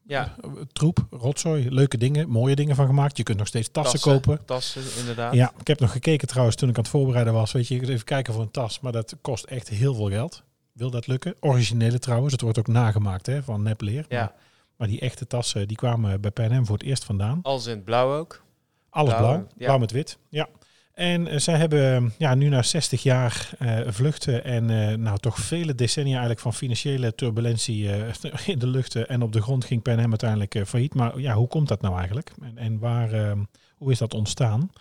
ja, 0.06 0.36
troep, 0.72 1.06
rotzooi, 1.10 1.72
leuke 1.72 1.98
dingen, 1.98 2.30
mooie 2.30 2.56
dingen 2.56 2.76
van 2.76 2.86
gemaakt. 2.86 3.18
Je 3.18 3.24
kunt 3.24 3.38
nog 3.38 3.48
steeds 3.48 3.70
tassen, 3.72 4.00
kopen. 4.00 4.46
Tassen, 4.46 4.82
inderdaad. 5.00 5.34
Ja, 5.34 5.52
ik 5.60 5.68
heb 5.68 5.80
nog 5.80 5.92
gekeken 5.92 6.28
trouwens 6.28 6.56
toen 6.56 6.70
ik 6.70 6.76
aan 6.76 6.82
het 6.82 6.92
voorbereiden 6.92 7.34
was. 7.34 7.52
Weet 7.52 7.68
je, 7.68 7.90
even 7.90 8.04
kijken 8.04 8.34
voor 8.34 8.42
een 8.42 8.52
tas, 8.52 8.80
maar 8.80 8.92
dat 8.92 9.16
kost 9.22 9.44
echt 9.44 9.70
heel 9.70 9.94
veel 9.96 10.10
geld. 10.10 10.44
Wil 10.74 10.90
dat 10.90 11.08
lukken? 11.08 11.36
Originele 11.40 12.00
trouwens, 12.00 12.32
het 12.32 12.42
wordt 12.42 12.60
ook 12.60 12.68
nagemaakt 12.68 13.26
hè, 13.26 13.44
van 13.44 13.64
nepleer. 13.64 14.06
Ja. 14.10 14.20
Maar, 14.20 14.34
maar 14.76 14.88
die 14.88 15.00
echte 15.00 15.28
tassen, 15.28 15.68
die 15.68 15.78
kwamen 15.78 16.22
bij 16.22 16.32
Pan 16.32 16.52
Am 16.52 16.66
voor 16.66 16.78
het 16.78 16.88
eerst 16.88 17.04
vandaan. 17.04 17.40
Als 17.42 17.66
in 17.66 17.76
het 17.76 17.86
blauw 17.86 18.18
ook. 18.18 18.46
Alles 18.90 19.14
Blauw, 19.14 19.28
blauw, 19.28 19.48
ja. 19.58 19.66
blauw 19.66 19.78
met 19.78 19.92
wit. 19.92 20.18
Ja. 20.30 20.48
En 20.94 21.28
eh, 21.28 21.40
zij 21.40 21.58
hebben 21.58 22.14
ja, 22.18 22.36
nu 22.36 22.50
na 22.50 22.62
60 22.62 23.04
jaar 23.04 23.50
eh, 23.60 23.80
vluchten 23.88 24.44
en 24.44 24.70
eh, 24.70 24.98
nou 24.98 25.18
toch 25.18 25.38
vele 25.38 25.76
decennia 25.76 26.12
eigenlijk 26.12 26.40
van 26.40 26.54
financiële 26.54 27.16
turbulentie 27.16 27.92
eh, 27.92 28.48
in 28.54 28.60
de 28.60 28.68
luchten 28.68 29.08
en 29.08 29.22
op 29.22 29.34
de 29.34 29.42
grond 29.42 29.66
ging 29.66 29.82
Pan 29.82 30.00
Am 30.00 30.10
uiteindelijk 30.10 30.56
eh, 30.56 30.66
failliet. 30.66 30.94
Maar 30.94 31.20
ja, 31.20 31.34
hoe 31.34 31.48
komt 31.48 31.68
dat 31.68 31.82
nou 31.82 31.98
eigenlijk? 31.98 32.32
En, 32.42 32.58
en 32.58 32.80
waar, 32.80 33.12
eh, 33.12 33.32
hoe 33.78 33.92
is 33.92 33.98
dat 33.98 34.14
ontstaan? 34.14 34.72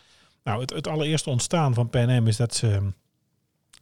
Nou, 0.44 0.60
het, 0.60 0.70
het 0.70 0.88
allereerste 0.88 1.30
ontstaan 1.30 1.74
van 1.74 1.90
Pan 1.90 2.08
Am 2.08 2.26
is 2.26 2.36
dat 2.36 2.54
ze 2.54 2.68
eh, 2.68 2.82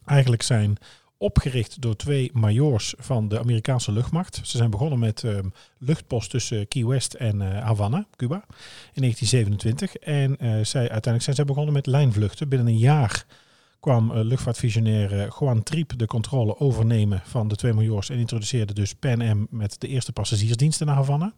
eigenlijk 0.05 0.41
zijn 0.41 0.77
opgericht 1.17 1.81
door 1.81 1.95
twee 1.95 2.29
majoors 2.33 2.93
van 2.97 3.27
de 3.27 3.39
Amerikaanse 3.39 3.91
luchtmacht. 3.91 4.39
Ze 4.43 4.57
zijn 4.57 4.69
begonnen 4.69 4.99
met 4.99 5.23
eh, 5.23 5.39
luchtpost 5.77 6.29
tussen 6.29 6.67
Key 6.67 6.85
West 6.85 7.13
en 7.13 7.41
eh, 7.41 7.63
Havana, 7.63 8.05
Cuba, 8.15 8.45
in 8.93 9.01
1927. 9.01 9.95
En 9.95 10.37
eh, 10.37 10.49
zij, 10.49 10.81
uiteindelijk 10.81 11.23
zijn 11.23 11.35
zij 11.35 11.45
begonnen 11.45 11.73
met 11.73 11.85
lijnvluchten. 11.85 12.49
Binnen 12.49 12.67
een 12.67 12.77
jaar 12.77 13.25
kwam 13.79 14.11
eh, 14.11 14.23
luchtvaartvisionair 14.23 15.35
Juan 15.39 15.63
Triep 15.63 15.97
de 15.97 16.05
controle 16.05 16.59
overnemen 16.59 17.21
van 17.23 17.47
de 17.47 17.55
twee 17.55 17.73
majoors 17.73 18.09
en 18.09 18.17
introduceerde 18.17 18.73
dus 18.73 18.93
Pan 18.93 19.21
Am 19.21 19.47
met 19.49 19.81
de 19.81 19.87
eerste 19.87 20.11
passagiersdiensten 20.11 20.85
naar 20.85 20.95
Havana. 20.95 21.33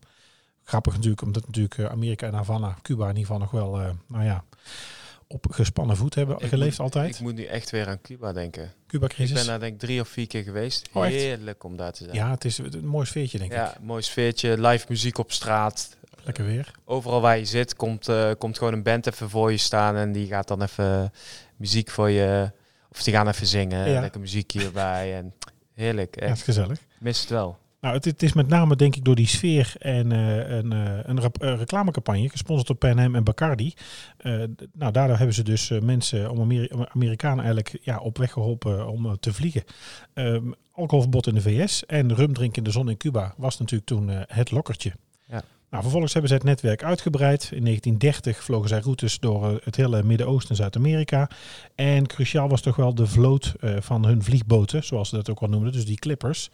Grappig 0.63 0.93
natuurlijk, 0.93 1.21
omdat 1.21 1.45
natuurlijk 1.45 1.79
Amerika 1.79 2.27
en 2.27 2.33
Havana, 2.33 2.77
Cuba 2.81 3.09
in 3.09 3.17
ieder 3.17 3.21
geval 3.25 3.39
nog 3.39 3.51
wel, 3.51 3.95
nou 4.07 4.23
ja, 4.23 4.43
op 5.27 5.45
gespannen 5.51 5.97
voet 5.97 6.15
hebben 6.15 6.35
Ik 6.39 6.47
geleefd 6.47 6.77
moet- 6.77 6.79
altijd. 6.93 7.15
Ik 7.15 7.21
moet 7.21 7.35
nu 7.35 7.43
echt 7.43 7.69
weer 7.69 7.87
aan 7.87 8.01
Cuba 8.01 8.33
denken. 8.33 8.63
Ik 8.63 8.69
Cuba-crisis. 8.87 9.33
ben 9.33 9.45
daar 9.45 9.59
denk 9.59 9.73
ik 9.73 9.79
drie 9.79 10.01
of 10.01 10.07
vier 10.07 10.27
keer 10.27 10.43
geweest. 10.43 10.89
Oh? 10.93 11.03
Heerlijk 11.03 11.63
om 11.63 11.77
daar 11.77 11.91
te 11.91 12.03
zijn. 12.03 12.15
Ja, 12.15 12.29
het 12.31 12.45
is 12.45 12.57
een 12.57 12.87
mooi 12.87 13.05
sfeertje 13.05 13.37
denk 13.37 13.51
ik. 13.51 13.57
Ja, 13.57 13.77
mooi 13.81 14.01
sfeertje, 14.01 14.61
live 14.61 14.85
muziek 14.89 15.17
op 15.17 15.31
straat. 15.31 15.95
Lekker 16.23 16.45
weer. 16.45 16.71
Overal 16.85 17.21
waar 17.21 17.37
je 17.37 17.45
zit 17.45 17.75
komt, 17.75 18.07
eh, 18.07 18.31
komt 18.37 18.57
gewoon 18.57 18.73
een 18.73 18.83
band 18.83 19.07
even 19.07 19.29
voor 19.29 19.51
je 19.51 19.57
staan 19.57 19.95
en 19.95 20.11
die 20.11 20.27
gaat 20.27 20.47
dan 20.47 20.61
even 20.61 21.11
muziek 21.55 21.89
voor 21.89 22.09
je, 22.09 22.51
of 22.91 23.03
die 23.03 23.13
gaan 23.13 23.27
even 23.27 23.47
zingen, 23.47 23.89
Ja. 23.89 23.99
lekker 24.01 24.19
muziekje 24.19 24.63
erbij 24.63 25.15
en 25.15 25.33
heerlijk, 25.73 26.19
Ja, 26.19 26.25
echt. 26.25 26.41
gezellig. 26.41 26.79
Mis 26.99 27.19
het 27.19 27.29
wel. 27.29 27.57
Nou, 27.79 27.95
het, 27.95 28.05
het 28.05 28.23
is 28.23 28.33
met 28.33 28.47
name 28.47 28.75
denk 28.75 28.95
ik 28.95 29.03
door 29.03 29.15
die 29.15 29.27
sfeer 29.27 29.73
en 29.79 30.11
eh, 30.11 30.57
een, 30.57 30.71
eh, 30.71 30.99
een 31.03 31.57
reclamecampagne 31.57 32.29
gesponsord 32.29 32.67
door 32.67 32.75
Pan 32.75 32.99
Am 32.99 33.15
en 33.15 33.23
Bacardi. 33.23 33.73
Eh, 34.17 34.43
nou, 34.73 34.91
daardoor 34.91 35.17
hebben 35.17 35.35
ze 35.35 35.43
dus 35.43 35.69
mensen 35.69 36.31
om 36.31 36.39
Ameri- 36.41 36.69
om 36.73 36.85
Amerikanen 36.93 37.37
eigenlijk 37.37 37.79
ja, 37.81 37.99
op 37.99 38.17
weg 38.17 38.31
geholpen 38.31 38.87
om 38.87 39.19
te 39.19 39.33
vliegen. 39.33 39.63
Ehm, 40.13 40.51
alcoholverbod 40.71 41.27
in 41.27 41.33
de 41.33 41.41
VS 41.41 41.85
en 41.85 42.15
rum 42.15 42.33
drinken 42.33 42.57
in 42.57 42.63
de 42.63 42.71
zon 42.71 42.89
in 42.89 42.97
Cuba 42.97 43.33
was 43.37 43.57
natuurlijk 43.57 43.89
toen 43.89 44.07
het 44.09 44.51
lokkertje. 44.51 44.91
Ja. 45.25 45.43
Nou, 45.69 45.81
vervolgens 45.83 46.13
hebben 46.13 46.29
zij 46.29 46.39
het 46.39 46.47
netwerk 46.47 46.83
uitgebreid. 46.83 47.41
In 47.53 47.63
1930 47.63 48.43
vlogen 48.43 48.69
zij 48.69 48.79
routes 48.79 49.19
door 49.19 49.61
het 49.63 49.75
hele 49.75 50.03
Midden-Oosten 50.03 50.49
en 50.49 50.55
Zuid-Amerika. 50.55 51.29
En 51.75 52.07
cruciaal 52.07 52.49
was 52.49 52.61
toch 52.61 52.75
wel 52.75 52.95
de 52.95 53.07
vloot 53.07 53.53
van 53.79 54.05
hun 54.05 54.23
vliegboten, 54.23 54.83
zoals 54.83 55.09
ze 55.09 55.15
dat 55.15 55.29
ook 55.29 55.39
wel 55.39 55.49
noemden, 55.49 55.71
dus 55.71 55.85
die 55.85 55.99
clippers. 55.99 56.49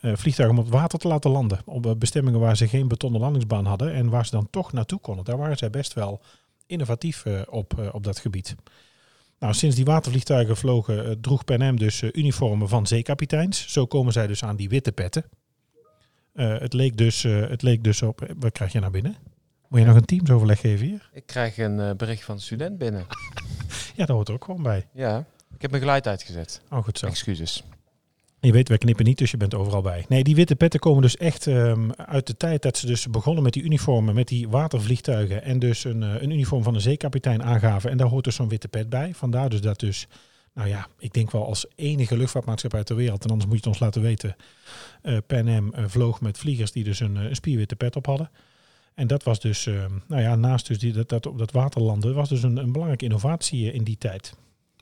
Eh, 0.00 0.12
vliegtuigen 0.14 0.58
om 0.58 0.64
op 0.64 0.70
het 0.70 0.80
water 0.80 0.98
te 0.98 1.08
laten 1.08 1.30
landen. 1.30 1.58
Op 1.64 1.86
eh, 1.86 1.94
bestemmingen 1.94 2.40
waar 2.40 2.56
ze 2.56 2.68
geen 2.68 2.88
betonnen 2.88 3.20
landingsbaan 3.20 3.64
hadden 3.64 3.92
en 3.92 4.08
waar 4.08 4.24
ze 4.24 4.30
dan 4.30 4.50
toch 4.50 4.72
naartoe 4.72 5.00
konden. 5.00 5.24
Daar 5.24 5.36
waren 5.36 5.56
zij 5.56 5.70
best 5.70 5.92
wel 5.92 6.20
innovatief 6.66 7.24
eh, 7.24 7.40
op, 7.50 7.90
op 7.92 8.04
dat 8.04 8.18
gebied. 8.18 8.54
Nou, 9.38 9.54
sinds 9.54 9.76
die 9.76 9.84
watervliegtuigen 9.84 10.56
vlogen, 10.56 11.20
droeg 11.20 11.44
Pan 11.44 11.62
Am 11.62 11.78
dus 11.78 12.02
uniformen 12.02 12.68
van 12.68 12.86
zeekapiteins. 12.86 13.72
Zo 13.72 13.86
komen 13.86 14.12
zij 14.12 14.26
dus 14.26 14.44
aan 14.44 14.56
die 14.56 14.68
witte 14.68 14.92
petten. 14.92 15.24
Het, 16.34 16.72
leek 16.72 16.96
dus, 16.96 17.22
het 17.22 17.62
leek 17.62 17.84
dus 17.84 18.02
op... 18.02 18.34
Wat 18.38 18.52
krijg 18.52 18.72
je 18.72 18.80
naar 18.80 18.90
binnen? 18.90 19.16
Moet 19.68 19.80
je 19.80 19.86
nog 19.86 19.96
een 19.96 20.04
teamsoverleg 20.04 20.60
geven 20.60 20.86
hier? 20.86 21.10
Ik 21.12 21.26
krijg 21.26 21.58
een 21.58 21.96
bericht 21.96 22.24
van 22.24 22.34
een 22.34 22.40
student 22.40 22.78
binnen. 22.78 23.06
Ja, 23.96 24.04
dat 24.06 24.16
hoort 24.16 24.28
er 24.28 24.34
ook 24.34 24.44
gewoon 24.44 24.62
bij. 24.62 24.86
Ja, 24.92 25.18
ik 25.54 25.62
heb 25.62 25.70
mijn 25.70 25.82
geluid 25.82 26.06
uitgezet. 26.06 26.60
Oh, 26.70 26.84
goed 26.84 26.98
zo. 26.98 27.06
Excuses. 27.06 27.64
Je 28.46 28.52
weet, 28.52 28.68
wij 28.68 28.78
knippen 28.78 29.04
niet, 29.04 29.18
dus 29.18 29.30
je 29.30 29.36
bent 29.36 29.54
overal 29.54 29.82
bij. 29.82 30.04
Nee, 30.08 30.24
die 30.24 30.34
witte 30.34 30.56
petten 30.56 30.80
komen 30.80 31.02
dus 31.02 31.16
echt 31.16 31.46
ehm, 31.46 31.90
uit 31.90 32.26
de 32.26 32.36
tijd 32.36 32.62
dat 32.62 32.76
ze 32.76 32.86
dus 32.86 33.08
begonnen 33.08 33.42
met 33.42 33.52
die 33.52 33.62
uniformen, 33.62 34.14
met 34.14 34.28
die 34.28 34.48
watervliegtuigen 34.48 35.42
en 35.42 35.58
dus 35.58 35.84
een, 35.84 36.02
eh, 36.02 36.22
een 36.22 36.30
uniform 36.30 36.62
van 36.62 36.74
een 36.74 36.80
zeekapitein 36.80 37.42
aangaven. 37.42 37.90
En 37.90 37.96
daar 37.96 38.06
hoort 38.06 38.24
dus 38.24 38.34
zo'n 38.34 38.48
witte 38.48 38.68
pet 38.68 38.88
bij. 38.88 39.14
Vandaar 39.14 39.48
dus 39.48 39.60
dat 39.60 39.80
dus, 39.80 40.06
nou 40.54 40.68
ja, 40.68 40.86
ik 40.98 41.12
denk 41.12 41.30
wel 41.30 41.46
als 41.46 41.66
enige 41.74 42.16
luchtvaartmaatschappij 42.16 42.84
ter 42.84 42.96
wereld, 42.96 43.24
en 43.24 43.30
anders 43.30 43.48
moet 43.50 43.58
je 43.58 43.60
het 43.60 43.72
ons 43.72 43.78
laten 43.78 44.02
weten, 44.02 44.36
eh 45.02 45.16
Pan 45.26 45.48
Am 45.48 45.72
eh, 45.72 45.84
vloog 45.86 46.20
met 46.20 46.38
vliegers 46.38 46.72
die 46.72 46.84
dus 46.84 47.00
een, 47.00 47.36
spierwitte 47.36 47.76
pet 47.76 47.96
op 47.96 48.06
hadden. 48.06 48.30
En 48.94 49.06
dat 49.06 49.22
was 49.22 49.40
dus, 49.40 49.66
ehm, 49.66 49.92
nou 50.08 50.22
ja, 50.22 50.34
naast 50.34 50.66
dus 50.66 50.78
die, 50.78 50.92
dat, 50.92 51.08
dat 51.08 51.26
op 51.26 51.38
dat 51.38 51.50
waterlanden, 51.52 52.14
was 52.14 52.28
dus 52.28 52.42
een, 52.42 52.56
een 52.56 52.72
belangrijke 52.72 53.04
innovatie 53.04 53.72
in 53.72 53.84
die 53.84 53.98
tijd. 53.98 54.34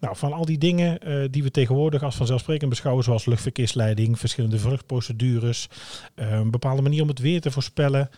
Nou, 0.05 0.17
van 0.17 0.33
al 0.33 0.45
die 0.45 0.59
dingen 0.59 0.99
eh, 0.99 1.25
die 1.31 1.43
we 1.43 1.51
tegenwoordig 1.51 2.03
als 2.03 2.17
vanzelfsprekend 2.17 2.71
beschouwen, 2.71 3.05
zoals 3.05 3.25
luchtverkeersleiding, 3.25 4.19
verschillende 4.19 4.59
vluchtprocedures, 4.59 5.69
eh, 6.15 6.31
een 6.31 6.51
bepaalde 6.51 6.83
manier 6.83 7.03
om 7.03 7.09
het 7.09 7.19
weer 7.19 7.41
te 7.41 7.51
voorspellen, 7.51 8.11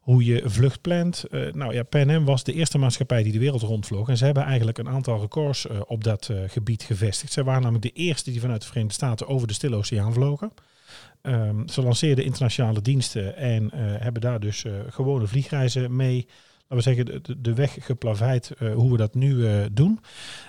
hoe 0.00 0.24
je 0.24 0.42
vlucht 0.44 0.80
plant. 0.80 1.24
Eh, 1.24 1.52
nou 1.52 1.74
ja, 1.74 1.82
Pan 1.82 2.10
Am 2.10 2.24
was 2.24 2.44
de 2.44 2.52
eerste 2.52 2.78
maatschappij 2.78 3.22
die 3.22 3.32
de 3.32 3.38
wereld 3.38 3.62
rondvloog 3.62 4.08
en 4.08 4.16
ze 4.16 4.24
hebben 4.24 4.42
eigenlijk 4.42 4.78
een 4.78 4.88
aantal 4.88 5.20
records 5.20 5.66
op 5.86 6.04
dat 6.04 6.30
gebied 6.46 6.82
gevestigd. 6.82 7.32
Zij 7.32 7.44
waren 7.44 7.62
namelijk 7.62 7.94
de 7.94 8.00
eerste 8.02 8.30
die 8.30 8.40
vanuit 8.40 8.60
de 8.60 8.66
Verenigde 8.66 8.94
Staten 8.94 9.28
over 9.28 9.46
de 9.46 9.54
Stille 9.54 9.76
Oceaan 9.76 10.12
vlogen. 10.12 10.52
Ehm, 11.22 11.68
ze 11.68 11.82
lanceerden 11.82 12.24
internationale 12.24 12.82
diensten 12.82 13.36
en 13.36 13.70
hebben 13.74 14.22
daar 14.22 14.40
dus 14.40 14.64
gewone 14.88 15.26
vliegreizen 15.26 15.96
mee, 15.96 16.26
we 16.68 16.80
zeggen, 16.80 17.22
de- 17.38 17.54
weg 17.54 17.76
geplaveid 17.80 18.50
eh, 18.50 18.74
hoe 18.74 18.90
we 18.90 18.96
dat 18.96 19.14
nu 19.14 19.46
eh, 19.46 19.54
doen. 19.72 20.00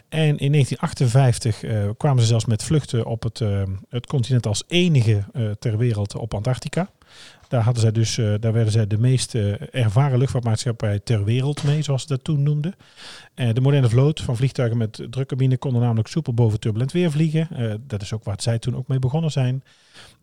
En 0.10 0.38
in 0.38 0.52
1958 0.52 1.64
eh, 1.64 1.90
kwamen 1.98 2.22
ze 2.22 2.28
zelfs 2.28 2.46
met 2.46 2.64
vluchten 2.64 3.06
op 3.06 3.24
het, 3.24 3.42
het 3.90 4.08
continent 4.08 4.46
als 4.46 4.64
enige 4.68 5.24
ter 5.60 5.78
wereld 5.78 6.16
op 6.16 6.34
Antarctica. 6.34 6.90
Daar, 7.48 7.62
hadden 7.64 7.82
zij 7.82 7.92
dus, 7.92 8.16
daar 8.16 8.54
werden 8.54 8.72
zij 8.72 8.88
de 8.88 8.98
meest 8.98 9.36
ervaren 9.72 10.18
luchtvaartmaatschappij 10.18 11.00
ter 11.00 11.24
wereld 11.24 11.64
mee, 11.64 11.82
zoals 11.82 12.02
ze 12.02 12.08
dat 12.08 12.24
toen 12.24 12.44
noemden. 12.44 12.76
De 13.36 13.62
moderne 13.62 13.90
vloot 13.90 14.22
van 14.22 14.36
vliegtuigen 14.36 14.78
met 14.78 15.08
drukcabine 15.10 15.58
konden 15.58 15.82
namelijk 15.82 16.08
soepel 16.08 16.34
boven 16.34 16.60
turbulent 16.60 16.92
weer 16.92 17.12
vliegen. 17.12 17.48
Dat 17.88 18.02
is 18.02 18.14
ook 18.14 18.24
waar 18.24 18.42
zij 18.42 18.60
toen 18.60 18.76
ook 18.76 18.88
mee 18.88 19.00
begonnen 19.00 19.32
zijn. 19.32 19.64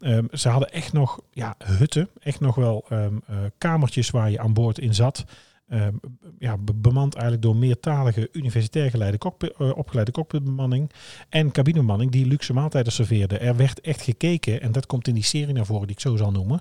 Ehm, 0.00 0.24
ze 0.32 0.48
hadden 0.48 0.72
echt 0.72 0.92
nog 0.92 1.20
ja, 1.32 1.54
hutten, 1.64 2.08
echt 2.20 2.40
nog 2.40 2.54
wel 2.54 2.84
ehm, 2.88 3.14
eh, 3.26 3.36
kamertjes 3.58 4.10
waar 4.10 4.30
je 4.30 4.38
aan 4.38 4.52
boord 4.52 4.78
in 4.78 4.94
zat. 4.94 5.24
Ehm, 5.68 5.94
ja, 6.38 6.56
be- 6.58 6.74
bemand 6.74 7.14
eigenlijk 7.14 7.42
door 7.42 7.56
meertalige 7.56 8.28
universitair 8.32 8.90
geleide 8.90 9.18
cockpit, 9.18 9.52
eh, 9.58 9.76
opgeleide 9.76 10.12
cockpitbemanning 10.12 10.90
en 11.28 11.50
cabinebemanning 11.52 12.10
die 12.10 12.26
luxe 12.26 12.52
maaltijden 12.52 12.92
serveerde. 12.92 13.38
Er 13.38 13.56
werd 13.56 13.80
echt 13.80 14.02
gekeken, 14.02 14.60
en 14.60 14.72
dat 14.72 14.86
komt 14.86 15.08
in 15.08 15.14
die 15.14 15.22
serie 15.24 15.54
naar 15.54 15.66
voren 15.66 15.86
die 15.86 15.96
ik 15.96 16.02
zo 16.02 16.16
zal 16.16 16.30
noemen, 16.30 16.60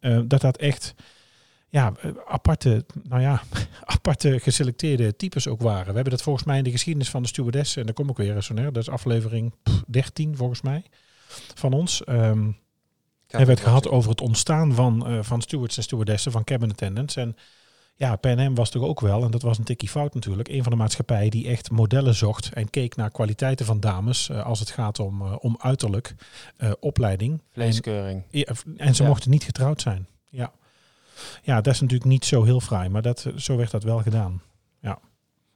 eh, 0.00 0.20
dat 0.26 0.40
dat 0.40 0.56
echt 0.56 0.94
ja, 1.68 1.92
eh, 2.00 2.10
aparte, 2.26 2.84
nou 3.02 3.22
ja, 3.22 3.42
aparte 3.96 4.40
geselecteerde 4.40 5.16
types 5.16 5.48
ook 5.48 5.60
waren. 5.62 5.86
We 5.88 5.94
hebben 5.94 6.12
dat 6.12 6.22
volgens 6.22 6.44
mij 6.44 6.58
in 6.58 6.64
de 6.64 6.70
geschiedenis 6.70 7.10
van 7.10 7.22
de 7.22 7.28
stewardess, 7.28 7.76
en 7.76 7.84
daar 7.84 7.94
kom 7.94 8.08
ik 8.10 8.16
weer, 8.16 8.42
Sonair, 8.42 8.72
dat 8.72 8.82
is 8.82 8.90
aflevering 8.90 9.54
pff, 9.62 9.82
13 9.86 10.36
volgens 10.36 10.62
mij 10.62 10.84
van 11.54 11.72
ons. 11.72 12.04
Ehm 12.04 12.50
hebben 13.26 13.46
we 13.48 13.54
het 13.54 13.62
gehad 13.68 13.88
over 13.88 14.10
het 14.10 14.20
ontstaan 14.20 14.74
van, 14.74 15.24
van 15.24 15.40
stewards 15.42 15.76
en 15.76 15.82
stewardessen, 15.82 16.32
van 16.32 16.44
cabin 16.44 16.70
attendants. 16.70 17.16
En 17.16 17.36
ja, 17.98 18.16
Pan 18.16 18.38
Am 18.38 18.54
was 18.54 18.70
toch 18.70 18.82
ook 18.82 19.00
wel, 19.00 19.22
en 19.24 19.30
dat 19.30 19.42
was 19.42 19.58
een 19.58 19.64
tikkie 19.64 19.88
fout 19.88 20.14
natuurlijk, 20.14 20.48
een 20.48 20.62
van 20.62 20.72
de 20.72 20.78
maatschappijen 20.78 21.30
die 21.30 21.48
echt 21.48 21.70
modellen 21.70 22.14
zocht 22.14 22.52
en 22.52 22.70
keek 22.70 22.96
naar 22.96 23.10
kwaliteiten 23.10 23.66
van 23.66 23.80
dames 23.80 24.28
eh, 24.28 24.44
als 24.46 24.60
het 24.60 24.70
gaat 24.70 24.98
om, 24.98 25.22
eh, 25.22 25.34
om 25.40 25.56
uiterlijk, 25.60 26.14
eh, 26.56 26.72
opleiding. 26.80 27.40
Vleeskeuring. 27.52 28.22
Ja, 28.30 28.44
en 28.76 28.94
ze 28.94 29.02
Ja. 29.02 29.08
mochten 29.08 29.30
niet 29.30 29.44
getrouwd 29.44 29.80
zijn. 29.80 30.06
Ja. 30.28 30.52
ja, 31.42 31.60
dat 31.60 31.74
is 31.74 31.80
natuurlijk 31.80 32.10
niet 32.10 32.24
zo 32.24 32.42
heel 32.44 32.60
fraai, 32.60 32.88
maar 32.88 33.02
dat, 33.02 33.26
zo 33.36 33.56
werd 33.56 33.70
dat 33.70 33.82
wel 33.82 33.98
gedaan. 34.02 34.42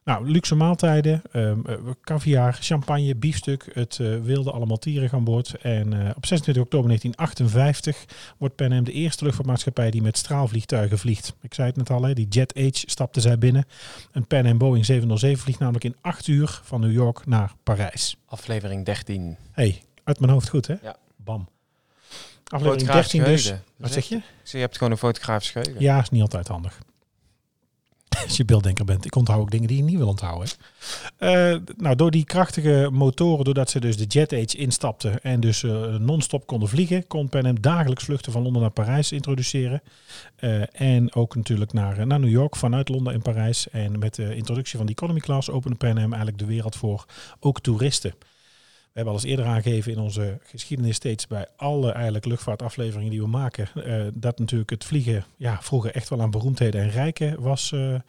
Nou, 0.04 0.30
luxe 0.30 0.54
maaltijden, 0.54 1.22
ehm, 1.32 1.60
eh, 1.66 1.76
caviar, 2.00 2.52
champagne, 2.60 3.16
biefstuk, 3.16 3.70
het 3.72 3.98
eh, 4.00 4.16
wilde 4.22 4.50
allemaal 4.50 4.78
tierig 4.78 5.12
aan 5.12 5.24
boord. 5.24 5.54
En 5.60 5.92
eh, 5.92 6.10
op 6.16 6.26
26 6.26 6.62
oktober 6.62 6.88
1958 6.88 8.34
wordt 8.38 8.56
Pan 8.56 8.72
Am 8.72 8.84
de 8.84 8.92
eerste 8.92 9.24
luchtvaartmaatschappij 9.24 9.90
die 9.90 10.02
met 10.02 10.18
straalvliegtuigen 10.18 10.98
vliegt. 10.98 11.34
Ik 11.40 11.54
zei 11.54 11.68
het 11.68 11.76
net 11.76 11.90
al, 11.90 12.02
hè, 12.02 12.14
die 12.14 12.28
Jet 12.28 12.56
Age 12.56 12.82
stapte 12.86 13.20
zij 13.20 13.38
binnen. 13.38 13.64
Een 14.12 14.26
Pan 14.26 14.46
Am 14.46 14.58
Boeing 14.58 14.84
707 14.84 15.42
vliegt 15.42 15.58
namelijk 15.58 15.84
in 15.84 15.96
8 16.00 16.26
uur 16.26 16.60
van 16.64 16.80
New 16.80 16.92
York 16.92 17.26
naar 17.26 17.52
Parijs. 17.62 18.16
Aflevering 18.26 18.84
13. 18.84 19.36
hey, 19.50 19.82
uit 20.04 20.20
mijn 20.20 20.32
hoofd 20.32 20.48
goed 20.48 20.66
hè? 20.66 20.74
Ja. 20.82 20.96
Bam. 21.16 21.48
Aflevering 22.44 22.80
Fotografisch 22.80 23.12
13 23.12 23.32
dus. 23.32 23.42
geheugen. 23.42 23.66
Wat 23.76 23.92
zeg 23.92 24.04
je? 24.04 24.20
Zeg, 24.42 24.52
je 24.52 24.58
hebt 24.58 24.76
gewoon 24.76 24.92
een 24.92 24.98
fotografisch 24.98 25.50
geheugen. 25.50 25.80
Ja, 25.82 26.00
is 26.00 26.10
niet 26.10 26.22
altijd 26.22 26.48
handig. 26.48 26.78
Als 28.24 28.36
je 28.36 28.44
beelddenker 28.44 28.84
bent. 28.84 29.04
Ik 29.04 29.16
onthoud 29.16 29.40
ook 29.40 29.50
dingen 29.50 29.68
die 29.68 29.76
je 29.76 29.82
niet 29.82 29.96
wil 29.98 30.08
onthouden. 30.08 30.48
Eh, 31.16 31.56
nou, 31.76 31.96
door 31.96 32.10
die 32.10 32.24
krachtige 32.24 32.88
motoren, 32.92 33.44
doordat 33.44 33.70
ze 33.70 33.80
dus 33.80 33.96
de 33.96 34.04
Jet 34.04 34.32
Age 34.32 34.56
instapten 34.56 35.22
en 35.22 35.40
dus 35.40 35.62
eh, 35.62 35.94
non-stop 35.94 36.46
konden 36.46 36.68
vliegen, 36.68 37.06
kon 37.06 37.28
Pan 37.28 37.56
dagelijks 37.60 38.04
vluchten 38.04 38.32
van 38.32 38.42
Londen 38.42 38.62
naar 38.62 38.70
Parijs 38.70 39.12
introduceren. 39.12 39.82
Eh, 40.36 40.80
en 40.80 41.14
ook 41.14 41.36
natuurlijk 41.36 41.72
naar, 41.72 42.06
naar 42.06 42.20
New 42.20 42.30
York 42.30 42.56
vanuit 42.56 42.88
Londen 42.88 43.12
en 43.12 43.22
Parijs. 43.22 43.68
En 43.70 43.98
met 43.98 44.14
de 44.14 44.36
introductie 44.36 44.76
van 44.76 44.86
die 44.86 44.96
economy 44.96 45.20
class 45.20 45.50
opende 45.50 45.76
Pan 45.76 45.98
Am 45.98 46.12
eigenlijk 46.12 46.38
de 46.38 46.46
wereld 46.46 46.76
voor 46.76 47.04
ook 47.40 47.60
toeristen. 47.60 48.14
We 48.92 48.98
hebben 48.98 49.14
al 49.14 49.20
eens 49.20 49.30
eerder 49.30 49.46
aangegeven 49.46 49.92
in 49.92 49.98
onze 49.98 50.38
geschiedenis 50.42 50.96
steeds 50.96 51.26
bij 51.26 51.46
alle 51.56 51.92
eigenlijk 51.92 52.24
luchtvaartafleveringen 52.24 53.10
die 53.10 53.20
we 53.20 53.26
maken, 53.28 53.68
eh, 53.84 54.06
dat 54.14 54.38
natuurlijk 54.38 54.70
het 54.70 54.84
vliegen 54.84 55.24
ja, 55.36 55.58
vroeger 55.62 55.94
echt 55.94 56.08
wel 56.08 56.20
aan 56.20 56.30
beroemdheden 56.30 56.80
en 56.82 56.90
rijken 56.90 57.40
was. 57.42 57.72
eh, 57.72 57.94
eh, 57.94 58.00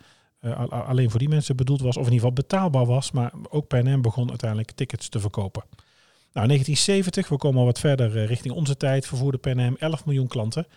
al- 0.41 0.69
al- 0.69 0.81
alleen 0.81 1.09
voor 1.09 1.19
die 1.19 1.29
mensen 1.29 1.55
bedoeld 1.55 1.81
was, 1.81 1.97
of 1.97 2.07
in 2.07 2.13
ieder 2.13 2.27
geval 2.27 2.33
betaalbaar 2.43 2.85
was. 2.85 3.11
Maar 3.11 3.31
ook 3.49 3.67
Pan 3.67 3.87
Am 3.87 4.01
begon 4.01 4.29
uiteindelijk 4.29 4.71
tickets 4.71 5.09
te 5.09 5.19
verkopen. 5.19 5.63
Nou, 6.33 6.47
in 6.47 6.53
1970, 6.53 7.29
we 7.29 7.37
komen 7.37 7.59
al 7.59 7.65
wat 7.65 7.79
verder 7.79 8.25
richting 8.25 8.53
onze 8.53 8.77
tijd, 8.77 9.07
vervoerde 9.07 9.37
Pan 9.37 9.59
Am 9.59 9.75
11 9.79 10.05
miljoen 10.05 10.27
klanten. 10.27 10.67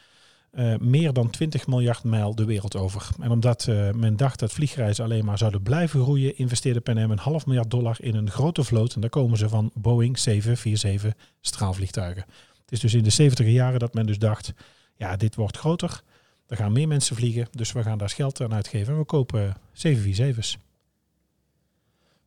Eh, 0.56 0.74
meer 0.78 1.12
dan 1.12 1.30
20 1.30 1.66
miljard 1.66 2.04
mijl 2.04 2.34
de 2.34 2.44
wereld 2.44 2.76
over. 2.76 3.08
En 3.20 3.30
omdat 3.30 3.66
eh, 3.68 3.90
men 3.90 4.16
dacht 4.16 4.38
dat 4.38 4.52
vliegreizen 4.52 5.04
alleen 5.04 5.24
maar 5.24 5.38
zouden 5.38 5.62
blijven 5.62 6.02
groeien, 6.02 6.38
investeerde 6.38 6.80
Pan 6.80 6.98
Am 6.98 7.10
een 7.10 7.18
half 7.18 7.46
miljard 7.46 7.70
dollar 7.70 7.96
in 8.00 8.14
een 8.14 8.30
grote 8.30 8.64
vloot. 8.64 8.94
En 8.94 9.00
daar 9.00 9.10
komen 9.10 9.38
ze 9.38 9.48
van 9.48 9.70
Boeing 9.74 10.18
747 10.18 11.12
straalvliegtuigen. 11.40 12.24
Het 12.60 12.72
is 12.72 12.80
dus 12.80 12.94
in 12.94 13.02
de 13.02 13.10
70 13.10 13.46
jaren 13.46 13.78
dat 13.78 13.94
men 13.94 14.06
dus 14.06 14.18
dacht, 14.18 14.52
ja, 14.94 15.16
dit 15.16 15.34
wordt 15.34 15.56
groter. 15.56 16.02
Er 16.46 16.56
gaan 16.56 16.72
meer 16.72 16.88
mensen 16.88 17.16
vliegen, 17.16 17.48
dus 17.50 17.72
we 17.72 17.82
gaan 17.82 17.98
daar 17.98 18.10
geld 18.10 18.40
aan 18.40 18.54
uitgeven. 18.54 18.92
En 18.92 18.98
we 18.98 19.04
kopen 19.04 19.56
747's. 19.72 20.58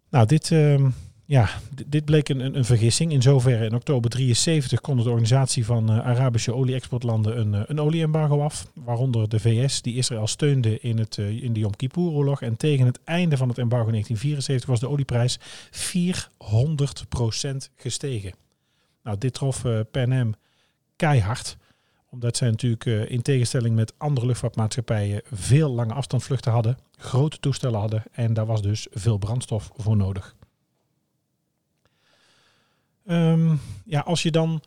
Nou, 0.10 0.26
dit, 0.26 0.52
ehm, 0.52 0.90
ja, 1.30 1.50
dit 1.88 2.06
bleek 2.06 2.30
een, 2.30 2.56
een, 2.56 2.66
vergissing. 2.66 3.12
In 3.12 3.22
zoverre 3.22 3.66
in 3.66 3.76
oktober 3.76 4.10
73 4.10 4.82
kon 4.82 4.98
de 4.98 5.10
organisatie 5.10 5.66
van 5.66 5.90
eh, 5.90 6.00
Arabische 6.00 6.54
olie-exportlanden 6.54 7.40
een, 7.40 7.54
eh, 7.54 7.62
een 7.66 7.80
olieembargo 7.80 8.42
af. 8.42 8.72
Waaronder 8.74 9.30
de 9.30 9.40
VS, 9.40 9.82
die 9.82 9.96
Israël 9.96 10.28
steunde 10.28 10.80
in, 10.80 10.98
het, 10.98 11.18
eh, 11.18 11.44
in 11.44 11.54
de 11.54 11.60
Yom 11.60 11.76
Kippur-oorlog. 11.76 12.42
En 12.42 12.58
tegen 12.58 12.86
het 12.86 13.00
einde 13.04 13.38
van 13.38 13.48
het 13.48 13.58
embargo 13.58 13.86
in 13.86 13.92
1974 13.92 14.70
was 14.70 14.80
de 14.80 14.90
olieprijs 14.90 15.40
400% 15.72 17.72
gestegen. 17.76 18.34
Nou, 19.04 19.18
dit 19.18 19.34
trof 19.34 19.66
Pan 19.92 20.12
Am 20.12 20.34
keihard 20.96 21.58
Omdat 22.12 22.38
zij 22.38 22.50
natuurlijk 22.50 23.10
in 23.10 23.22
tegenstelling 23.22 23.76
met 23.76 23.94
andere 23.98 24.26
luchtvaartmaatschappijen 24.26 25.22
veel 25.32 25.70
lange 25.70 25.94
afstandvluchten 25.94 26.52
hadden, 26.52 26.78
grote 26.96 27.40
toestellen 27.40 27.80
hadden 27.80 28.04
en 28.12 28.34
daar 28.34 28.46
was 28.46 28.62
dus 28.62 28.88
veel 28.92 29.18
brandstof 29.18 29.72
voor 29.76 29.98
nodig. 29.98 30.38
Ehm, 33.10 33.56
ja, 33.86 34.00
als 34.00 34.24
je 34.24 34.32
dan 34.32 34.62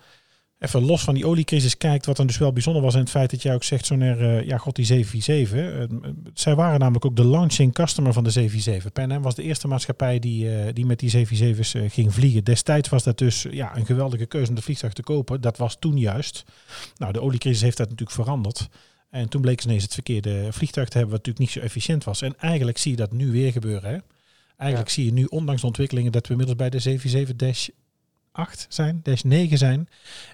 even 0.58 0.84
los 0.84 1.02
van 1.02 1.14
die 1.14 1.26
oliecrisis 1.26 1.76
kijkt, 1.76 2.06
wat 2.06 2.16
dan 2.16 2.26
dus 2.26 2.38
wel 2.38 2.52
bijzonder 2.52 2.82
was 2.82 2.94
in 2.94 3.00
het 3.00 3.11
feit 3.11 3.30
dat 3.30 3.42
jij 3.42 3.54
ook 3.54 3.64
zegt, 3.64 3.87
zo 3.87 3.96
naar, 3.96 4.20
uh, 4.20 4.46
ja, 4.46 4.58
god 4.58 4.76
die 4.76 4.84
747. 4.84 6.02
Uh, 6.02 6.11
zij 6.34 6.54
waren 6.54 6.80
namelijk 6.80 7.04
ook 7.04 7.16
de 7.16 7.26
launching 7.26 7.72
customer 7.72 8.12
van 8.12 8.25
de 8.25 8.30
747. 8.30 8.92
Pan 8.92 9.16
Am 9.16 9.22
was 9.22 9.34
de 9.34 9.42
eerste 9.42 9.68
maatschappij 9.68 10.18
die, 10.18 10.44
uh, 10.44 10.72
die 10.72 10.87
met 10.87 10.99
die 10.99 11.26
747's 11.26 11.75
uh, 11.75 11.90
ging 11.90 12.14
vliegen. 12.14 12.44
Destijds 12.44 12.88
was 12.88 13.02
dat 13.02 13.18
dus 13.18 13.46
ja, 13.50 13.76
een 13.76 13.87
geweldige 13.87 14.26
keuze 14.26 14.49
om 14.49 14.54
de 14.54 14.62
vliegtuig 14.62 14.92
te 14.92 15.02
kopen. 15.02 15.40
Dat 15.40 15.56
was 15.56 15.76
toen 15.78 15.99
juist. 15.99 16.44
Nou, 16.96 17.12
de 17.12 17.20
oliecrisis 17.20 17.62
heeft 17.62 17.76
dat 17.76 17.88
natuurlijk 17.88 18.16
veranderd. 18.16 18.68
En 19.11 19.28
toen 19.28 19.40
bleek 19.40 19.61
ze 19.61 19.66
ineens 19.66 19.82
het 19.82 19.94
verkeerde 19.94 20.52
vliegtuig 20.52 20.88
te 20.88 20.99
hebben, 20.99 21.16
wat 21.16 21.26
natuurlijk 21.26 21.54
niet 21.54 21.62
zo 21.62 21.66
efficiënt 21.66 22.04
was. 22.04 22.22
En 22.22 22.34
eigenlijk 22.38 22.78
zie 22.78 22.90
je 22.90 22.96
dat 22.96 23.12
nu 23.12 23.30
weer 23.30 23.52
gebeuren. 23.52 23.90
Hè? 23.90 23.99
Eigenlijk 24.56 24.90
ja. 24.90 24.94
zie 24.94 25.04
je 25.04 25.12
nu, 25.12 25.25
ondanks 25.25 25.61
de 25.61 25.66
ontwikkelingen, 25.66 26.12
dat 26.12 26.26
we 26.26 26.30
inmiddels 26.30 26.58
bij 26.58 26.70
de 26.70 26.78
747 26.78 27.75
8 28.32 28.66
zijn, 28.68 29.00
dash 29.02 29.22
9 29.22 29.58
zijn. 29.58 29.88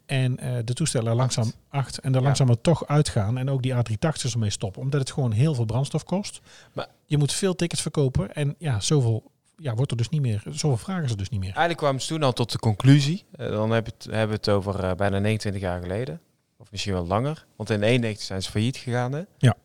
En 0.06 0.38
uh, 0.42 0.56
de 0.64 0.72
toestellen 0.72 1.14
langzaam 1.16 1.52
8 1.68 1.98
en 1.98 2.14
er 2.14 2.22
langzaam 2.22 2.48
er 2.48 2.60
toch 2.60 2.86
uitgaan. 2.86 3.38
En 3.38 3.50
ook 3.50 3.62
die 3.62 3.74
A380's 3.74 4.32
ermee 4.32 4.50
stoppen. 4.50 4.82
Omdat 4.82 5.00
het 5.00 5.10
gewoon 5.10 5.32
heel 5.32 5.54
veel 5.54 5.64
brandstof 5.64 6.04
kost. 6.04 6.40
Maar 6.72 6.86
je 7.04 7.18
moet 7.18 7.32
veel 7.32 7.54
tickets 7.54 7.82
verkopen. 7.82 8.34
En 8.34 8.54
ja, 8.58 8.80
zoveel 8.80 9.30
ja, 9.56 9.74
wordt 9.74 9.90
er 9.90 9.96
dus 9.96 10.08
niet 10.08 10.20
meer. 10.20 10.42
Zoveel 10.50 10.76
vragen 10.76 11.08
ze 11.08 11.16
dus 11.16 11.28
niet 11.28 11.40
meer. 11.40 11.48
Eigenlijk 11.48 11.78
kwamen 11.78 12.00
ze 12.00 12.08
toen 12.08 12.22
al 12.22 12.32
tot 12.32 12.52
de 12.52 12.58
conclusie. 12.58 13.24
Uh, 13.36 13.48
dan 13.50 13.70
hebben 13.70 13.92
we 13.92 14.04
het, 14.04 14.14
hebben 14.14 14.36
het 14.36 14.48
over 14.48 14.84
uh, 14.84 14.92
bijna 14.92 15.18
29 15.18 15.62
jaar 15.62 15.80
geleden. 15.80 16.20
Of 16.56 16.70
misschien 16.70 16.92
wel 16.92 17.06
langer. 17.06 17.46
Want 17.56 17.70
in 17.70 17.82
91 17.82 18.26
zijn 18.26 18.42
ze 18.42 18.50
failliet 18.50 18.76
gegaan. 18.76 19.12
Hè? 19.12 19.22
Ja. 19.38 19.56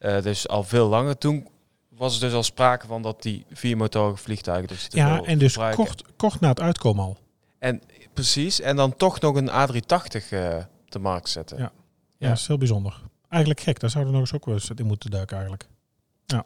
Uh, 0.00 0.22
dus 0.22 0.48
al 0.48 0.64
veel 0.64 0.88
langer. 0.88 1.18
Toen 1.18 1.48
was 1.88 2.14
er 2.14 2.20
dus 2.20 2.32
al 2.32 2.42
sprake 2.42 2.86
van 2.86 3.02
dat 3.02 3.22
die 3.22 3.44
viermotorige 3.50 4.22
vliegtuigen 4.22 4.68
dus 4.68 4.86
Ja, 4.88 5.22
en 5.22 5.38
dus 5.38 5.56
kort, 5.74 6.04
kort 6.16 6.40
na 6.40 6.48
het 6.48 6.60
uitkomen 6.60 7.04
al. 7.04 7.16
En 7.58 7.82
precies, 8.12 8.60
en 8.60 8.76
dan 8.76 8.96
toch 8.96 9.20
nog 9.20 9.36
een 9.36 9.50
A380 9.50 10.32
uh, 10.32 10.56
te 10.88 10.98
markt 10.98 11.28
zetten. 11.28 11.56
Ja. 11.56 11.62
ja, 11.62 11.72
ja, 12.18 12.28
dat 12.28 12.38
is 12.38 12.46
heel 12.46 12.58
bijzonder. 12.58 13.00
Eigenlijk 13.28 13.62
gek, 13.62 13.80
daar 13.80 13.90
zouden 13.90 14.12
we 14.12 14.18
nog 14.18 14.28
eens 14.28 14.38
ook 14.38 14.46
wel 14.46 14.54
eens 14.54 14.70
in 14.74 14.86
moeten 14.86 15.10
duiken 15.10 15.36
eigenlijk. 15.36 15.68
Ja. 16.26 16.44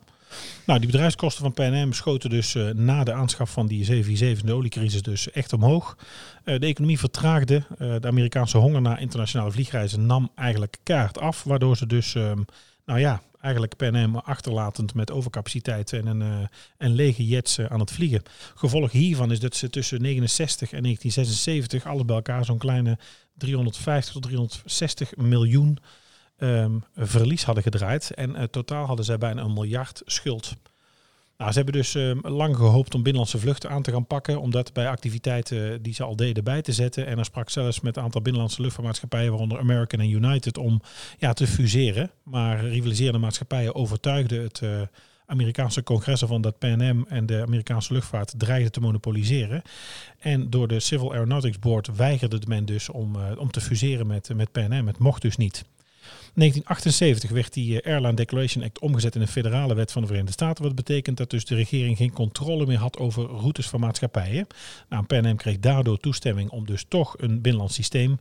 Nou, 0.66 0.78
die 0.78 0.90
bedrijfskosten 0.90 1.42
van 1.42 1.52
PNM 1.52 1.92
schoten 1.92 2.30
dus 2.30 2.54
uh, 2.54 2.70
na 2.70 3.04
de 3.04 3.12
aanschaf 3.12 3.50
van 3.50 3.66
die 3.66 3.84
747, 3.84 4.46
de 4.46 4.52
oliecrisis, 4.52 5.02
dus 5.02 5.30
echt 5.30 5.52
omhoog. 5.52 5.96
Uh, 6.44 6.58
de 6.58 6.66
economie 6.66 6.98
vertraagde. 6.98 7.62
Uh, 7.78 7.94
de 8.00 8.06
Amerikaanse 8.06 8.58
honger 8.58 8.80
naar 8.80 9.00
internationale 9.00 9.50
vliegreizen 9.50 10.06
nam 10.06 10.30
eigenlijk 10.34 10.76
kaart 10.82 11.18
af. 11.18 11.44
Waardoor 11.44 11.76
ze 11.76 11.86
dus, 11.86 12.14
um, 12.14 12.44
nou 12.84 13.00
ja, 13.00 13.22
eigenlijk 13.40 13.76
PNM 13.76 14.16
achterlatend 14.16 14.94
met 14.94 15.10
overcapaciteit 15.10 15.92
en 15.92 16.06
een, 16.06 16.20
uh, 16.20 16.46
en 16.76 16.90
lege 16.90 17.26
jets 17.26 17.58
uh, 17.58 17.66
aan 17.66 17.80
het 17.80 17.90
vliegen. 17.90 18.22
Gevolg 18.54 18.92
hiervan 18.92 19.30
is 19.30 19.40
dat 19.40 19.56
ze 19.56 19.70
tussen 19.70 20.02
69 20.02 20.72
en 20.72 20.82
1976 20.82 21.86
alles 21.86 22.04
bij 22.04 22.16
elkaar 22.16 22.44
zo'n 22.44 22.58
kleine 22.58 22.98
350 23.36 24.12
tot 24.12 24.22
360 24.22 25.16
miljoen 25.16 25.78
um, 26.38 26.84
verlies 26.96 27.44
hadden 27.44 27.62
gedraaid. 27.62 28.10
En 28.10 28.30
uh, 28.30 28.42
totaal 28.42 28.86
hadden 28.86 29.04
zij 29.04 29.18
bijna 29.18 29.42
een 29.42 29.52
miljard 29.52 30.02
schuld. 30.04 30.56
Nou, 31.42 31.54
ze 31.54 31.60
hebben 31.60 31.80
dus 31.80 31.94
um, 31.94 32.20
lang 32.22 32.56
gehoopt 32.56 32.94
om 32.94 33.02
binnenlandse 33.02 33.38
vluchten 33.38 33.70
aan 33.70 33.82
te 33.82 33.90
gaan 33.90 34.06
pakken, 34.06 34.40
om 34.40 34.50
dat 34.50 34.72
bij 34.72 34.88
activiteiten 34.88 35.82
die 35.82 35.94
ze 35.94 36.02
al 36.02 36.16
deden 36.16 36.44
bij 36.44 36.62
te 36.62 36.72
zetten. 36.72 37.06
En 37.06 37.18
er 37.18 37.24
sprak 37.24 37.50
zelfs 37.50 37.80
met 37.80 37.96
een 37.96 38.02
aantal 38.02 38.22
binnenlandse 38.22 38.60
luchtvaartmaatschappijen, 38.60 39.30
waaronder 39.30 39.58
American 39.58 40.00
en 40.00 40.10
United, 40.10 40.58
om 40.58 40.80
ja, 41.18 41.32
te 41.32 41.46
fuseren. 41.46 42.10
Maar 42.22 42.64
rivaliserende 42.64 43.18
maatschappijen 43.18 43.74
overtuigden 43.74 44.42
het 44.42 44.60
uh, 44.64 44.80
Amerikaanse 45.26 45.82
congres 45.82 46.20
van 46.20 46.40
dat 46.40 46.58
PNM 46.58 47.04
en 47.08 47.26
de 47.26 47.42
Amerikaanse 47.42 47.92
luchtvaart 47.92 48.34
dreigden 48.36 48.72
te 48.72 48.80
monopoliseren. 48.80 49.62
En 50.18 50.50
door 50.50 50.68
de 50.68 50.80
Civil 50.80 51.12
Aeronautics 51.12 51.58
Board 51.58 51.96
weigerde 51.96 52.40
men 52.46 52.64
dus 52.64 52.88
om, 52.88 53.16
uh, 53.16 53.22
om 53.38 53.50
te 53.50 53.60
fuseren 53.60 54.06
met, 54.06 54.34
met 54.34 54.52
PNM. 54.52 54.86
Het 54.86 54.98
mocht 54.98 55.22
dus 55.22 55.36
niet. 55.36 55.64
1978 56.34 57.30
werd 57.30 57.52
die 57.52 57.86
Airline 57.86 58.14
Declaration 58.14 58.64
Act 58.64 58.78
omgezet 58.78 59.14
in 59.14 59.20
een 59.20 59.28
federale 59.28 59.74
wet 59.74 59.92
van 59.92 60.00
de 60.00 60.06
Verenigde 60.06 60.34
Staten. 60.34 60.64
Wat 60.64 60.74
betekent 60.74 61.16
dat 61.16 61.30
dus 61.30 61.44
de 61.44 61.54
regering 61.54 61.96
geen 61.96 62.12
controle 62.12 62.66
meer 62.66 62.78
had 62.78 62.98
over 62.98 63.24
routes 63.24 63.68
van 63.68 63.80
maatschappijen. 63.80 64.46
Nou, 64.88 65.04
PNM 65.04 65.36
kreeg 65.36 65.58
daardoor 65.58 65.98
toestemming 65.98 66.50
om 66.50 66.66
dus 66.66 66.84
toch 66.88 67.14
een 67.18 67.40
binnenlands 67.40 67.74
systeem, 67.74 68.18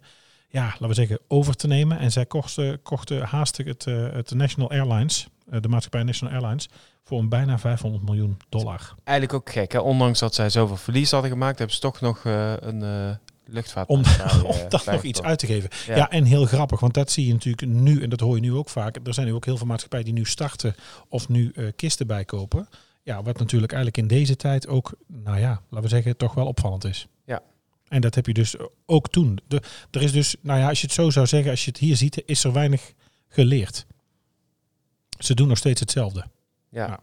ja, 0.50 0.64
laten 0.66 0.88
we 0.88 0.94
zeggen, 0.94 1.20
over 1.28 1.56
te 1.56 1.68
nemen. 1.68 2.00
En 2.00 2.12
zij 2.12 2.26
kochten, 2.26 2.82
kochten 2.82 3.22
haastig 3.22 3.66
het, 3.66 3.86
het 3.86 4.34
National 4.34 4.70
Airlines, 4.70 5.28
uh, 5.50 5.62
de 5.62 5.68
maatschappij 5.68 6.04
National 6.04 6.34
Airlines, 6.34 6.70
voor 7.04 7.20
een 7.20 7.30
bijna 7.30 7.60
500 7.60 8.04
miljoen 8.04 8.38
dollar. 8.50 8.96
Eigenlijk 9.04 9.40
ook 9.40 9.52
gek, 9.54 9.72
hè? 9.72 9.80
Ondanks 9.80 10.20
dat 10.20 10.36
zij 10.36 10.50
zoveel 10.50 10.78
verlies 10.78 11.12
hadden 11.12 11.32
gemaakt, 11.32 11.58
hebben 11.58 11.76
ze 11.76 11.82
toch 11.82 12.02
nog 12.02 12.24
een 12.24 13.20
luchtvaart. 13.52 13.88
Om, 13.88 14.04
om 14.46 14.56
dat 14.70 14.86
nog 14.86 15.04
iets 15.04 15.22
uit 15.22 15.40
te 15.40 15.46
geven. 15.46 15.70
Ja. 15.88 15.96
ja. 15.96 16.10
en 16.10 16.24
heel 16.24 16.46
grappig, 16.46 16.80
want 16.80 16.94
dat 16.94 17.12
zie 17.12 17.26
je 17.26 17.34
natuurlijk 17.34 17.68
nu, 17.68 18.02
en 18.02 18.10
dat 18.10 18.20
hoor 18.20 18.36
je 18.36 18.42
nu 18.42 18.54
ook 18.54 18.70
vaak. 18.70 19.00
Er 19.04 19.14
zijn 19.14 19.28
nu 19.28 19.34
ook 19.34 19.46
heel 19.46 19.58
veel 19.58 19.68
maatschappijen 19.68 20.06
die 20.06 20.14
nu 20.14 20.26
starten 20.26 20.76
of 21.10 21.30
nu 21.30 21.52
uh, 21.54 21.72
kisten 21.76 22.08
bijkopen. 22.08 22.68
Ja, 23.04 23.24
wat 23.24 23.40
natuurlijk 23.40 23.72
eigenlijk 23.72 24.04
in 24.04 24.18
deze 24.18 24.36
tijd 24.36 24.68
ook, 24.68 24.94
nou 25.08 25.40
ja, 25.40 25.62
laten 25.70 25.82
we 25.82 25.88
zeggen, 25.88 26.18
toch 26.18 26.34
wel 26.34 26.48
opvallend 26.48 26.84
is. 26.84 27.08
Ja. 27.26 27.42
En 27.88 28.02
dat 28.02 28.16
heb 28.16 28.26
je 28.26 28.34
dus 28.34 28.56
ook 28.86 29.10
toen. 29.10 29.40
De, 29.48 29.62
er 29.92 30.02
is 30.02 30.12
dus, 30.12 30.36
nou 30.42 30.60
ja, 30.60 30.70
als 30.70 30.80
je 30.82 30.86
het 30.86 30.96
zo 30.96 31.10
zou 31.10 31.28
zeggen, 31.28 31.52
als 31.52 31.66
je 31.66 31.70
het 31.70 31.80
hier 31.80 31.96
ziet, 31.96 32.24
is 32.26 32.44
er 32.44 32.54
weinig 32.54 32.94
geleerd. 33.28 33.86
Ze 35.20 35.34
doen 35.34 35.48
nog 35.48 35.58
steeds 35.58 35.80
hetzelfde. 35.80 36.26
Ja. 36.70 36.88
ja. 36.88 37.00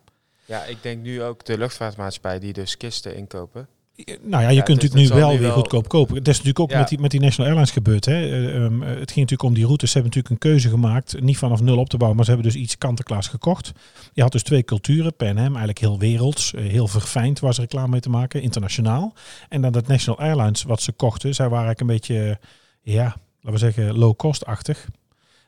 Ja, 0.49 0.65
ik 0.65 0.83
denk 0.83 1.03
nu 1.03 1.23
ook 1.23 1.45
de 1.45 1.59
luchtvaartmaatschappij 1.59 2.39
die 2.39 2.53
dus 2.53 2.77
kisten 2.77 3.17
inkopen. 3.17 3.69
Nou 4.05 4.43
ja, 4.43 4.49
je 4.49 4.55
ja, 4.55 4.63
kunt 4.63 4.83
natuurlijk 4.83 5.11
nu 5.11 5.21
wel 5.21 5.31
weer 5.31 5.41
wel... 5.41 5.53
goedkoop 5.53 5.89
kopen. 5.89 6.15
Dat 6.15 6.27
is 6.27 6.33
natuurlijk 6.33 6.59
ook 6.59 6.71
ja. 6.71 6.79
met, 6.79 6.89
die, 6.89 6.99
met 6.99 7.11
die 7.11 7.21
National 7.21 7.47
Airlines 7.47 7.71
gebeurd. 7.71 8.05
Hè. 8.05 8.29
Uh, 8.29 8.55
um, 8.55 8.83
het 8.83 9.13
ging 9.13 9.31
natuurlijk 9.31 9.43
om 9.43 9.55
die 9.55 9.65
routes. 9.65 9.91
Ze 9.91 9.99
hebben 9.99 10.17
natuurlijk 10.17 10.45
een 10.45 10.51
keuze 10.51 10.69
gemaakt. 10.69 11.21
Niet 11.21 11.37
vanaf 11.37 11.61
nul 11.61 11.79
op 11.79 11.89
te 11.89 11.97
bouwen, 11.97 12.17
maar 12.17 12.25
ze 12.25 12.33
hebben 12.33 12.53
dus 12.53 12.61
iets 12.61 12.79
kant-en-klaars 12.79 13.27
gekocht. 13.27 13.73
Je 14.13 14.23
had 14.23 14.33
dus 14.33 14.43
twee 14.43 14.63
culturen. 14.63 15.15
PNM, 15.15 15.39
eigenlijk 15.39 15.79
heel 15.79 15.99
werelds. 15.99 16.53
Uh, 16.53 16.71
heel 16.71 16.89
verfijnd 16.89 17.41
was 17.41 17.59
reclame 17.59 17.89
mee 17.89 18.01
te 18.01 18.11
maken. 18.11 18.43
Internationaal. 18.43 19.15
En 19.49 19.61
dan 19.61 19.73
dat 19.73 19.87
National 19.87 20.21
Airlines 20.21 20.63
wat 20.63 20.83
ze 20.83 20.93
kochten. 20.93 21.35
Zij 21.35 21.49
waren 21.49 21.67
eigenlijk 21.67 21.91
een 21.91 22.17
beetje, 22.17 22.39
ja, 22.83 23.05
laten 23.41 23.53
we 23.53 23.59
zeggen, 23.59 23.99
low-cost-achtig. 23.99 24.89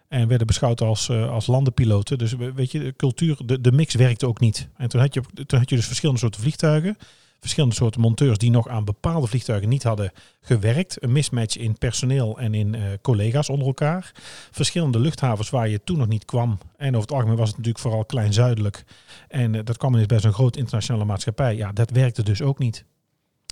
En 0.09 0.29
werden 0.29 0.47
beschouwd 0.47 0.81
als, 0.81 1.09
uh, 1.09 1.31
als 1.31 1.47
landenpiloten. 1.47 2.19
Dus 2.19 2.35
weet 2.55 2.73
je, 2.73 2.79
de 2.79 2.95
cultuur, 2.97 3.37
de, 3.45 3.61
de 3.61 3.73
mix 3.73 3.95
werkte 3.95 4.27
ook 4.27 4.41
niet. 4.41 4.69
En 4.77 4.89
toen 4.89 5.01
had 5.01 5.15
je, 5.15 5.21
toen 5.47 5.59
had 5.59 5.71
je 5.71 5.77
dus 5.77 5.87
verschillende 5.87 6.21
soorten 6.21 6.41
vliegtuigen 6.41 6.97
verschillende 7.41 7.75
soorten 7.75 8.01
monteurs 8.01 8.39
die 8.39 8.51
nog 8.51 8.69
aan 8.69 8.85
bepaalde 8.85 9.27
vliegtuigen 9.27 9.69
niet 9.69 9.83
hadden 9.83 10.13
gewerkt. 10.41 11.03
Een 11.03 11.13
mismatch 11.13 11.57
in 11.57 11.79
personeel 11.79 12.39
en 12.39 12.55
in 12.55 12.75
uh, 12.75 12.83
collega's 13.03 13.49
onder 13.49 13.67
elkaar. 13.67 14.13
Verschillende 14.51 14.99
luchthavens 14.99 15.51
waar 15.51 15.69
je 15.69 15.85
toen 15.85 15.99
nog 15.99 16.09
niet 16.09 16.25
kwam. 16.25 16.59
En 16.77 16.89
over 16.89 17.01
het 17.01 17.13
algemeen 17.13 17.37
was 17.37 17.49
het 17.49 17.57
natuurlijk 17.57 17.85
vooral 17.85 18.05
klein 18.05 18.33
zuidelijk. 18.33 18.85
En 19.29 19.55
uh, 19.55 19.61
dat 19.65 19.77
kwam 19.77 19.93
ineens 19.93 20.07
bij 20.07 20.21
zo'n 20.21 20.33
groot 20.33 20.57
internationale 20.57 21.05
maatschappij. 21.05 21.57
Ja, 21.57 21.73
dat 21.73 21.91
werkte 21.91 22.23
dus 22.23 22.43
ook 22.43 22.59
niet. 22.59 22.85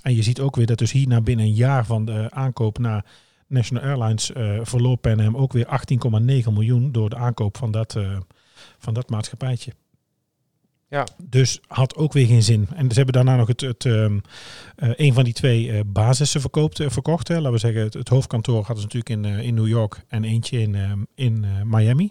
En 0.03 0.15
je 0.15 0.23
ziet 0.23 0.39
ook 0.39 0.55
weer 0.55 0.65
dat 0.65 0.77
dus 0.77 0.91
hier 0.91 1.07
na 1.07 1.21
binnen 1.21 1.45
een 1.45 1.53
jaar 1.53 1.85
van 1.85 2.05
de 2.05 2.27
aankoop 2.31 2.77
naar 2.77 3.05
National 3.47 3.83
Airlines 3.83 4.31
uh, 4.31 4.59
verloor 4.61 4.97
PNM 4.97 5.35
ook 5.35 5.53
weer 5.53 5.81
18,9 6.45 6.53
miljoen 6.53 6.91
door 6.91 7.09
de 7.09 7.15
aankoop 7.15 7.57
van 7.57 7.71
dat, 7.71 7.97
van 8.77 8.93
dat 8.93 9.09
maatschappijtje. 9.09 9.73
Ja. 10.89 11.07
Dus 11.23 11.59
had 11.67 11.95
ook 11.95 12.13
weer 12.13 12.27
geen 12.27 12.43
zin. 12.43 12.67
En 12.75 12.89
ze 12.89 12.95
hebben 12.95 13.13
daarna 13.13 13.35
nog 13.35 13.47
het, 13.47 13.61
het, 13.61 13.85
um, 13.85 14.21
uh, 14.77 14.89
een 14.95 15.13
van 15.13 15.23
die 15.23 15.33
twee 15.33 15.65
uh, 15.65 15.79
basissen 15.85 16.41
uh, 16.41 16.89
verkocht. 16.89 17.27
Hè. 17.27 17.35
Laten 17.35 17.51
we 17.51 17.57
zeggen, 17.57 17.81
het, 17.81 18.07
hoofdkantoor 18.07 18.65
hadden 18.65 18.77
ze 18.77 18.83
natuurlijk 18.83 19.09
in, 19.09 19.45
in 19.45 19.53
New 19.53 19.67
York 19.67 20.03
en 20.07 20.23
eentje 20.23 20.59
in, 20.59 20.75
um, 20.75 21.07
in 21.15 21.45
Miami. 21.65 22.09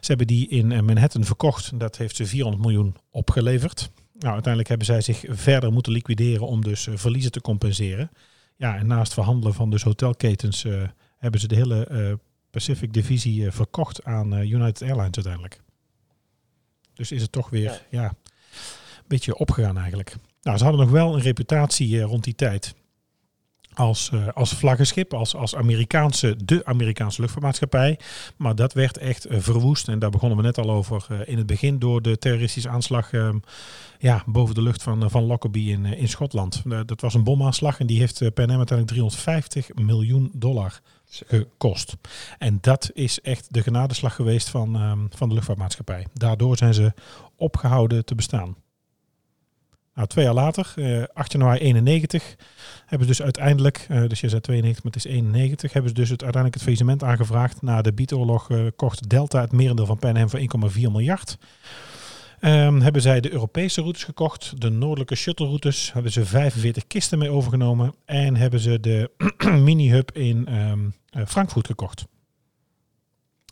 Ze 0.00 0.06
hebben 0.06 0.26
die 0.26 0.48
in 0.48 0.84
Manhattan 0.84 1.24
verkocht. 1.24 1.78
Dat 1.78 1.96
heeft 1.96 2.16
ze 2.16 2.26
400 2.26 2.62
miljoen 2.62 2.96
opgeleverd. 3.10 3.90
Nou, 4.12 4.32
uiteindelijk 4.32 4.68
hebben 4.68 4.86
zij 4.86 5.00
zich 5.00 5.24
verder 5.28 5.72
moeten 5.72 5.92
liquideren 5.92 6.46
om 6.46 6.62
dus 6.62 6.88
verliezen 6.94 7.32
te 7.32 7.40
compenseren. 7.40 8.10
Ja, 8.56 8.76
en 8.76 8.86
naast 8.86 9.14
verhandelen 9.14 9.54
van 9.54 9.70
dus 9.70 9.82
hotelketens 9.82 10.66
hebben 11.16 11.40
ze 11.40 11.48
de 11.48 11.54
hele 11.54 12.18
Pacific 12.50 12.92
divisie 12.92 13.50
verkocht 13.50 14.04
aan 14.04 14.32
United 14.32 14.82
Airlines 14.82 15.14
uiteindelijk. 15.14 15.64
Dus 16.96 17.12
is 17.12 17.22
het 17.22 17.32
toch 17.32 17.50
weer 17.50 17.82
ja. 17.90 18.04
een 18.04 19.04
beetje 19.06 19.36
opgegaan 19.36 19.78
eigenlijk. 19.78 20.16
Nou, 20.42 20.58
ze 20.58 20.64
hadden 20.64 20.82
nog 20.82 20.90
wel 20.90 21.14
een 21.14 21.20
reputatie 21.20 21.88
uh, 21.88 22.02
rond 22.02 22.24
die 22.24 22.34
tijd 22.34 22.74
als, 23.76 24.10
uh, 24.14 24.28
als 24.28 24.52
vlaggenschip, 24.52 25.14
als, 25.14 25.34
als 25.34 25.54
Amerikaanse, 25.56 26.36
de 26.44 26.64
Amerikaanse 26.64 27.20
luchtvaartmaatschappij. 27.20 27.98
Maar 28.36 28.54
dat 28.54 28.72
werd 28.72 28.98
echt 28.98 29.30
uh, 29.30 29.38
verwoest. 29.40 29.88
En 29.88 29.98
daar 29.98 30.10
begonnen 30.10 30.38
we 30.38 30.44
net 30.44 30.58
al 30.58 30.70
over 30.70 31.06
uh, 31.10 31.18
in 31.24 31.36
het 31.36 31.46
begin 31.46 31.78
door 31.78 32.02
de 32.02 32.18
terroristische 32.18 32.68
aanslag 32.68 33.12
ehm, 33.12 33.38
ja, 33.98 34.22
boven 34.26 34.54
de 34.54 34.62
lucht 34.62 34.82
van, 34.82 35.10
van 35.10 35.24
Lockerbie 35.24 35.72
in, 35.72 35.84
in 35.84 36.08
Schotland. 36.08 36.62
dat 36.86 37.00
was 37.00 37.14
een 37.14 37.24
bomaanslag 37.24 37.80
en 37.80 37.86
die 37.86 37.98
heeft 37.98 38.20
uh, 38.20 38.28
PNM 38.28 38.56
uiteindelijk 38.56 38.88
350 38.88 39.74
miljoen 39.74 40.30
dollar 40.34 40.80
gekost. 41.08 41.96
En 42.38 42.58
dat 42.60 42.90
is 42.92 43.20
echt 43.20 43.54
de 43.54 43.62
genadeslag 43.62 44.14
geweest 44.14 44.48
van, 44.48 44.82
um, 44.82 45.08
van 45.10 45.28
de 45.28 45.34
luchtvaartmaatschappij. 45.34 46.06
Daardoor 46.12 46.56
zijn 46.56 46.74
ze 46.74 46.92
opgehouden 47.36 48.04
te 48.04 48.14
bestaan. 48.14 48.56
Nou, 49.96 50.08
twee 50.08 50.24
jaar 50.24 50.34
later, 50.34 50.74
uh, 50.76 51.04
8 51.12 51.32
januari 51.32 51.58
91, 51.58 52.36
hebben 52.86 53.08
ze 53.08 53.14
dus 53.14 53.22
uiteindelijk, 53.22 53.86
uh, 53.90 54.08
dus 54.08 54.20
je 54.20 54.28
zei 54.28 54.40
92, 54.40 54.84
maar 54.84 54.92
het 54.92 55.04
is 55.04 55.10
91, 55.10 55.72
hebben 55.72 55.90
ze 55.90 55.96
dus 55.96 56.08
uiteindelijk 56.08 56.54
het 56.54 56.62
faillissement 56.62 57.02
aangevraagd. 57.02 57.62
Na 57.62 57.82
de 57.82 57.92
biedoorlog 57.92 58.50
uh, 58.50 58.66
kocht 58.76 59.08
Delta 59.08 59.40
het 59.40 59.52
merendeel 59.52 59.86
van 59.86 59.98
PNM 59.98 60.28
voor 60.28 60.40
1,4 60.40 60.80
miljard. 60.80 61.38
Um, 62.40 62.80
hebben 62.80 63.02
zij 63.02 63.20
de 63.20 63.32
Europese 63.32 63.80
routes 63.80 64.04
gekocht, 64.04 64.60
de 64.60 64.70
noordelijke 64.70 65.14
shuttle-routes, 65.14 65.92
hebben 65.92 66.12
ze 66.12 66.24
45 66.24 66.86
kisten 66.86 67.18
mee 67.18 67.30
overgenomen 67.30 67.94
en 68.04 68.36
hebben 68.36 68.60
ze 68.60 68.80
de 68.80 69.10
mini-hub 69.64 70.10
in 70.12 70.54
um, 70.54 70.94
uh, 71.16 71.26
Frankfurt 71.26 71.66
gekocht. 71.66 72.04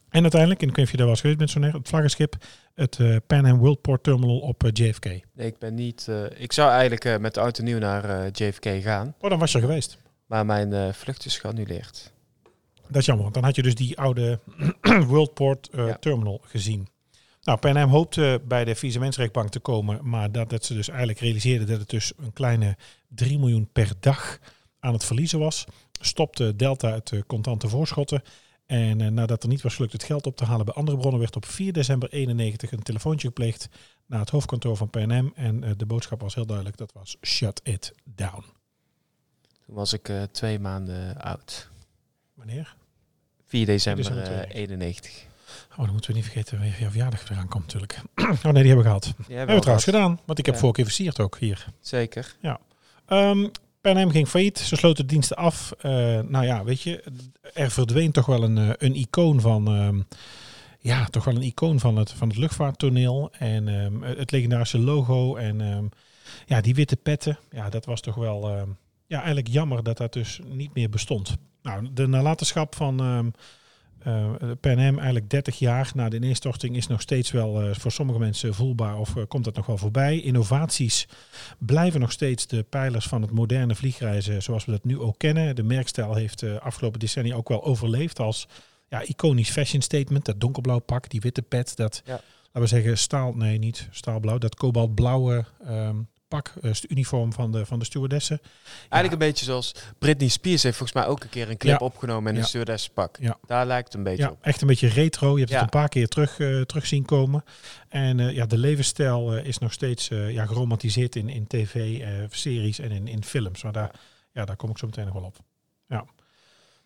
En 0.09 0.23
uiteindelijk, 0.23 0.63
en 0.63 0.69
ik 0.69 0.77
weet 0.77 0.85
niet 0.85 0.87
of 0.87 0.91
je 0.91 0.97
daar 0.97 1.07
was 1.07 1.21
geweest 1.21 1.39
bent, 1.39 1.51
zo'n 1.51 1.63
het 1.63 1.89
vlaggenschip, 1.89 2.37
het 2.75 2.99
uh, 2.99 3.17
Pan 3.27 3.45
Am 3.45 3.59
World 3.59 3.81
Port 3.81 4.03
Terminal 4.03 4.39
op 4.39 4.65
uh, 4.65 4.71
JFK. 4.73 5.05
Nee, 5.05 5.23
ik 5.35 5.59
ben 5.59 5.75
niet. 5.75 6.07
Uh, 6.11 6.25
ik 6.37 6.53
zou 6.53 6.71
eigenlijk 6.71 7.21
met 7.21 7.35
de 7.35 7.41
auto 7.41 7.63
nieuw 7.63 7.79
naar 7.79 8.29
JFK 8.29 8.67
gaan. 8.83 9.15
Oh, 9.21 9.31
dan 9.31 9.39
was 9.39 9.53
je 9.53 9.59
er 9.59 9.65
geweest. 9.65 9.99
Maar 10.27 10.47
mijn 10.47 10.95
vlucht 10.95 11.25
is 11.25 11.39
geannuleerd. 11.39 12.13
Dat 12.89 12.97
is 12.97 13.07
jammer, 13.07 13.23
want 13.23 13.35
dan 13.35 13.45
had 13.45 13.57
je 13.57 13.63
dus 13.63 13.75
die 13.75 13.99
oude 13.99 14.39
World 15.09 15.35
Port 15.35 15.69
ja. 15.73 15.97
Terminal 16.01 16.41
gezien. 16.45 16.89
Nou, 17.45 17.59
Pan 17.59 17.77
Am 17.77 17.91
hoopte 17.91 18.43
bij 18.45 18.65
de 18.65 18.75
Vieze 18.75 19.31
te 19.49 19.61
komen, 19.61 20.09
maar 20.09 20.33
dat, 20.33 20.51
dat 20.51 20.65
ze 20.65 20.75
dus 20.75 20.89
eigenlijk 20.89 21.19
realiseerden 21.19 21.67
dat 21.67 21.79
het 21.79 21.91
dus 21.91 22.13
een 22.17 22.33
kleine 22.33 22.77
3 23.09 23.39
miljoen 23.39 23.69
per 23.73 23.93
dag 24.01 24.39
aan 24.81 24.93
het 24.93 25.05
verliezen 25.05 25.39
was, 25.39 25.65
stopte 26.01 26.57
Delta 26.57 26.93
het 26.93 27.13
contante 27.27 27.69
voorschotten 27.69 28.23
en 28.67 29.01
uh, 29.01 29.09
nadat 29.09 29.43
er 29.43 29.49
niet 29.49 29.63
was 29.63 29.75
gelukt 29.75 29.93
het 29.93 30.03
geld 30.03 30.27
op 30.27 30.37
te 30.37 30.45
halen 30.45 30.65
bij 30.65 30.75
andere 30.75 30.97
bronnen, 30.97 31.21
werd 31.21 31.37
op 31.37 31.47
4 31.47 31.73
december 31.73 32.09
91 32.13 32.73
een 32.73 32.83
telefoontje 32.83 33.27
gepleegd 33.27 33.69
naar 34.07 34.21
het 34.21 34.31
hoofdkantoor 34.31 34.77
van 34.77 34.91
PNM. 34.91 35.33
En 35.35 35.63
uh, 35.63 35.71
de 35.77 35.87
boodschap 35.87 36.21
was 36.21 36.35
heel 36.35 36.47
duidelijk, 36.47 36.77
dat 36.77 36.93
was 36.93 37.17
shut 37.23 37.61
it 37.65 37.93
down. 38.05 38.45
Toen 39.67 39.75
was 39.75 39.93
ik 39.93 40.09
uh, 40.09 40.23
twee 40.23 40.59
maanden 40.59 41.17
oud. 41.17 41.71
Wanneer? 42.35 42.77
4 43.47 43.67
december, 43.67 44.05
4 44.05 44.15
december 44.15 44.49
91. 44.49 45.34
Oh, 45.71 45.77
dan 45.79 45.93
moeten 45.93 46.11
we 46.11 46.17
niet 46.17 46.25
vergeten 46.25 46.59
wanneer 46.59 46.79
jouw 46.79 46.91
verjaardag 46.91 47.31
eraan 47.31 47.49
komt 47.49 47.65
natuurlijk. 47.65 48.01
oh 48.15 48.25
nee, 48.25 48.53
die 48.53 48.53
hebben 48.53 48.77
we 48.77 48.83
gehad. 48.83 49.03
Die 49.03 49.15
hebben, 49.17 49.37
hebben 49.37 49.55
we 49.55 49.61
trouwens 49.61 49.85
gedaan, 49.85 50.21
want 50.25 50.39
ik 50.39 50.47
heb 50.47 50.55
ja. 50.55 50.61
vorige 50.61 50.77
keer 50.81 50.91
versierd 50.91 51.21
ook 51.21 51.39
hier. 51.39 51.67
Zeker. 51.81 52.35
Ja. 52.41 52.61
Um, 53.09 53.51
PNM 53.81 54.11
ging 54.11 54.29
failliet, 54.29 54.59
ze 54.59 54.77
sloten 54.77 55.07
de 55.07 55.13
diensten 55.13 55.37
af. 55.37 55.73
Uh, 55.83 55.93
nou 56.21 56.45
ja, 56.45 56.65
weet 56.65 56.83
je, 56.83 57.05
er 57.55 57.71
verdween 57.71 58.13
toch 58.13 58.27
wel 58.27 58.43
een, 58.43 58.85
een 58.85 58.95
icoon 58.95 59.41
van, 59.41 59.77
uh, 59.77 60.03
ja, 60.79 61.05
toch 61.05 61.25
wel 61.25 61.35
een 61.35 61.43
icoon 61.43 61.81
van 61.81 61.97
het, 61.97 62.11
van 62.11 62.29
het 62.29 62.37
luchtvaarttoneel. 62.37 63.33
En 63.39 63.69
um, 63.69 64.03
het 64.03 64.31
legendarische 64.31 64.79
logo 64.79 65.37
en 65.37 65.61
um, 65.61 65.89
ja, 66.47 66.61
die 66.61 66.75
witte 66.75 66.97
petten. 66.97 67.39
Ja, 67.51 67.69
dat 67.71 67.85
was 67.85 68.01
toch 68.01 68.15
wel, 68.15 68.67
ja, 69.07 69.17
eigenlijk 69.17 69.49
jammer 69.49 69.83
dat 69.83 69.97
dat 69.97 70.13
dus 70.13 70.41
niet 70.45 70.75
meer 70.75 70.91
bestond. 70.91 71.37
Nou, 71.63 71.89
de 71.93 72.07
nalatenschap 72.07 72.75
van 72.75 73.01
uh, 74.07 74.31
Pan 74.61 74.79
Am 74.79 74.97
eigenlijk 74.97 75.31
30 75.31 75.59
jaar 75.59 75.91
na 75.95 76.09
de 76.09 76.17
ineenstorting 76.17 76.77
is 76.77 76.87
nog 76.87 77.01
steeds 77.01 77.31
wel 77.31 77.63
uh, 77.63 77.75
voor 77.75 77.93
sommige 77.93 78.19
mensen 78.19 78.55
voelbaar 78.55 78.99
of 78.99 79.15
uh, 79.15 79.23
komt 79.29 79.45
dat 79.45 79.57
nog 79.57 79.67
wel 79.67 79.79
voorbij. 79.79 80.21
Innovaties 80.21 81.09
blijven 81.59 82.01
nog 82.01 82.13
steeds 82.13 82.47
de 82.47 82.63
pijlers 82.63 83.07
van 83.07 83.23
het 83.23 83.31
moderne 83.31 83.75
vliegreizen 83.75 84.43
zoals 84.43 84.65
we 84.65 84.71
dat 84.71 84.85
nu 84.85 85.01
ook 85.01 85.19
kennen. 85.19 85.57
De 85.57 85.63
merkstijl 85.63 86.15
heeft 86.15 86.39
de 86.39 86.61
afgelopen 86.61 87.01
decennia 87.01 87.35
ook 87.35 87.49
wel 87.49 87.65
overleefd 87.65 88.19
als 88.19 88.49
ja, 88.89 89.03
iconisch 89.03 89.51
fashion 89.51 89.83
statement. 89.83 90.25
Dat 90.25 90.41
donkerblauw 90.41 90.79
pak, 90.79 91.11
die 91.11 91.21
witte 91.21 91.43
pet, 91.43 91.77
dat 91.77 92.03
ja. 92.05 92.13
laten 92.13 92.61
we 92.61 92.67
zeggen 92.67 92.99
staal, 92.99 93.33
nee 93.33 93.59
niet 93.59 93.89
staalblauw, 93.91 94.39
dat 94.39 94.55
kobaltblauwe 94.55 95.45
um, 95.69 96.09
pak, 96.35 96.55
het 96.61 96.91
uniform 96.91 97.33
van 97.33 97.53
de, 97.53 97.67
van 97.67 97.79
de 97.79 97.85
stewardessen. 97.85 98.41
Eigenlijk 98.89 99.05
ja. 99.05 99.13
een 99.13 99.19
beetje 99.19 99.45
zoals 99.45 99.75
Britney 99.99 100.29
Spears 100.29 100.63
heeft 100.63 100.77
volgens 100.77 100.99
mij 100.99 101.09
ook 101.09 101.23
een 101.23 101.29
keer 101.29 101.51
een 101.51 101.57
clip 101.57 101.79
ja. 101.79 101.87
opgenomen 101.87 102.33
in 102.33 102.39
een 102.39 102.47
stewardessenpak. 102.47 103.17
Ja. 103.21 103.39
Daar 103.47 103.67
lijkt 103.67 103.87
het 103.87 103.97
een 103.97 104.03
beetje 104.03 104.23
ja, 104.23 104.31
op. 104.31 104.39
echt 104.41 104.61
een 104.61 104.67
beetje 104.67 104.89
retro. 104.89 105.33
Je 105.33 105.39
hebt 105.39 105.53
het 105.53 105.63
een 105.63 105.69
paar 105.69 105.89
keer 105.89 106.09
terug, 106.09 106.39
uh, 106.39 106.61
terug 106.61 106.87
zien 106.87 107.05
komen. 107.05 107.45
En 107.89 108.19
uh, 108.19 108.33
ja, 108.33 108.47
de 108.47 108.59
levensstijl 108.59 109.37
is 109.37 109.59
nog 109.59 109.73
steeds 109.73 110.09
ja, 110.09 110.47
geromantiseerd 110.47 111.17
in, 111.17 111.29
in 111.29 111.47
tv, 111.47 112.05
series 112.31 112.79
en 112.79 112.91
in, 112.91 113.09
in 113.09 113.25
films. 113.25 113.63
Maar 113.63 113.73
daar, 113.73 113.91
ja, 114.33 114.45
daar 114.45 114.57
kom 114.57 114.71
ik 114.71 114.79
zo 114.79 114.87
meteen 114.87 115.05
nog 115.05 115.15
wel 115.15 115.25
op. 115.25 115.37
Ja. 115.89 116.05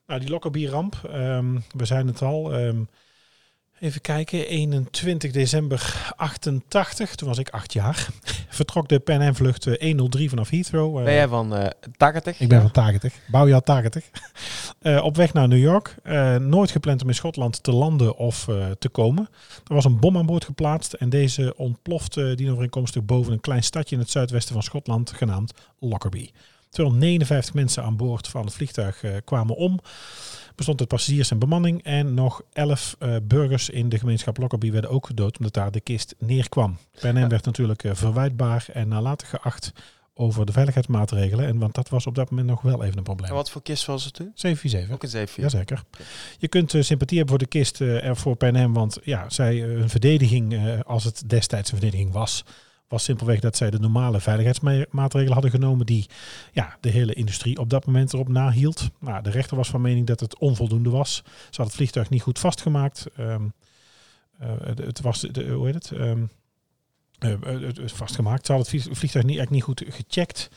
Nou, 0.06 0.20
die 0.20 0.30
Lockerbie-ramp, 0.30 1.11
um, 1.14 1.64
we 1.76 1.84
zijn 1.84 2.06
het 2.06 2.22
al... 2.22 2.54
Um, 2.54 2.88
Even 3.80 4.00
kijken, 4.00 4.48
21 4.48 5.32
december 5.32 6.12
88, 6.16 7.14
toen 7.14 7.28
was 7.28 7.38
ik 7.38 7.48
acht 7.48 7.72
jaar, 7.72 8.08
vertrok 8.48 8.88
de 8.88 8.98
Pan 8.98 9.20
Am 9.20 9.34
vlucht 9.34 9.64
103 9.64 10.28
vanaf 10.28 10.50
Heathrow. 10.50 11.04
Ben 11.04 11.12
jij 11.12 11.28
van 11.28 11.54
uh, 11.54 11.66
80? 11.96 12.40
Ik 12.40 12.48
ben 12.48 12.60
van 12.60 12.70
80, 12.70 13.14
bouwjaar 13.26 13.62
80. 13.62 14.10
uh, 14.82 15.04
op 15.04 15.16
weg 15.16 15.32
naar 15.32 15.48
New 15.48 15.58
York, 15.58 15.94
uh, 16.04 16.36
nooit 16.36 16.70
gepland 16.70 17.02
om 17.02 17.08
in 17.08 17.14
Schotland 17.14 17.62
te 17.62 17.72
landen 17.72 18.16
of 18.16 18.44
te 18.78 18.88
komen. 18.88 19.28
Er 19.66 19.74
was 19.74 19.84
een 19.84 20.00
bom 20.00 20.16
aan 20.16 20.26
boord 20.26 20.44
geplaatst 20.44 20.92
en 20.92 21.08
deze 21.08 21.54
ontplofte 21.56 22.34
dienovereenkomstig 22.34 23.04
boven 23.04 23.32
een 23.32 23.40
klein 23.40 23.62
stadje 23.62 23.94
in 23.94 24.00
het 24.00 24.10
zuidwesten 24.10 24.52
van 24.52 24.62
Schotland, 24.62 25.12
genaamd 25.12 25.52
Lockerbie. 25.78 26.32
259 26.70 27.54
mensen 27.54 27.82
aan 27.82 27.96
boord 27.96 28.28
van 28.28 28.44
het 28.44 28.54
vliegtuig 28.54 29.02
kwamen 29.24 29.56
om 29.56 29.80
bestond 30.58 30.80
uit 30.80 30.88
passagiers 30.88 31.30
en 31.30 31.38
bemanning. 31.38 31.82
En 31.82 32.14
nog 32.14 32.42
elf 32.52 32.96
uh, 32.98 33.16
burgers 33.22 33.70
in 33.70 33.88
de 33.88 33.98
gemeenschap 33.98 34.38
Lockerbie 34.38 34.72
werden 34.72 34.90
ook 34.90 35.06
gedood 35.06 35.38
omdat 35.38 35.54
daar 35.54 35.70
de 35.70 35.80
kist 35.80 36.14
neerkwam. 36.18 36.76
Ja. 37.00 37.28
werd 37.28 37.44
natuurlijk 37.44 37.82
uh, 37.82 37.94
verwijtbaar 37.94 38.66
en 38.72 38.88
nalatig 38.88 39.28
geacht 39.28 39.72
over 40.14 40.46
de 40.46 40.52
veiligheidsmaatregelen. 40.52 41.46
En 41.46 41.58
want 41.58 41.74
dat 41.74 41.88
was 41.88 42.06
op 42.06 42.14
dat 42.14 42.30
moment 42.30 42.48
nog 42.48 42.60
wel 42.60 42.84
even 42.84 42.98
een 42.98 43.02
probleem. 43.02 43.30
En 43.30 43.34
wat 43.34 43.50
voor 43.50 43.62
kist 43.62 43.86
was 43.86 44.04
het 44.04 44.14
toen? 44.14 44.32
747. 44.34 44.94
Ook 44.94 45.02
een 45.02 45.08
747. 45.08 45.52
Jazeker. 45.52 46.38
Je 46.38 46.48
kunt 46.48 46.72
uh, 46.72 46.82
sympathie 46.82 47.18
hebben 47.18 47.36
voor 47.36 47.46
de 47.46 47.58
kist 47.58 47.80
uh, 47.80 48.14
voor 48.14 48.36
PNM, 48.36 48.72
want 48.72 48.98
ja, 49.02 49.30
zij 49.30 49.58
hun 49.58 49.88
verdediging, 49.88 50.82
als 50.84 51.04
het 51.04 51.22
destijds 51.26 51.72
een 51.72 51.78
verdediging 51.78 52.12
was, 52.12 52.44
was 52.88 53.05
simpelweg 53.05 53.40
dat 53.40 53.57
zij 53.57 53.70
de 53.70 53.79
normale 53.79 54.20
veiligheidsmaatregelen 54.20 55.33
hadden 55.33 55.51
genomen 55.51 55.87
die 55.87 56.07
ja, 56.53 56.77
de 56.81 56.88
hele 56.88 57.12
industrie 57.12 57.59
op 57.59 57.70
dat 57.70 57.87
moment 57.87 58.12
erop 58.12 58.29
nahield. 58.29 58.88
Maar 58.98 59.22
de 59.22 59.31
rechter 59.31 59.57
was 59.57 59.68
van 59.68 59.81
mening 59.81 60.07
dat 60.07 60.20
het 60.20 60.38
onvoldoende 60.38 60.90
was. 60.90 61.22
Ze 61.24 61.57
had 61.57 61.66
het 61.66 61.74
vliegtuig 61.74 62.11
niet 62.11 62.22
goed 62.22 62.38
vastgemaakt. 62.38 63.07
Um, 63.18 63.53
uh, 64.42 64.51
het, 64.62 65.01
was, 65.01 65.20
de, 65.20 65.48
hoe 65.48 65.66
heet 65.66 65.74
het? 65.74 65.90
Um, 65.90 66.31
uh, 67.18 67.61
het 67.61 67.92
vastgemaakt. 67.92 68.46
Ze 68.46 68.53
had 68.53 68.70
het 68.70 68.83
vliegtuig 68.83 69.24
niet, 69.24 69.38
eigenlijk 69.38 69.51
niet 69.51 69.62
goed 69.62 69.85
gecheckt. 69.88 70.48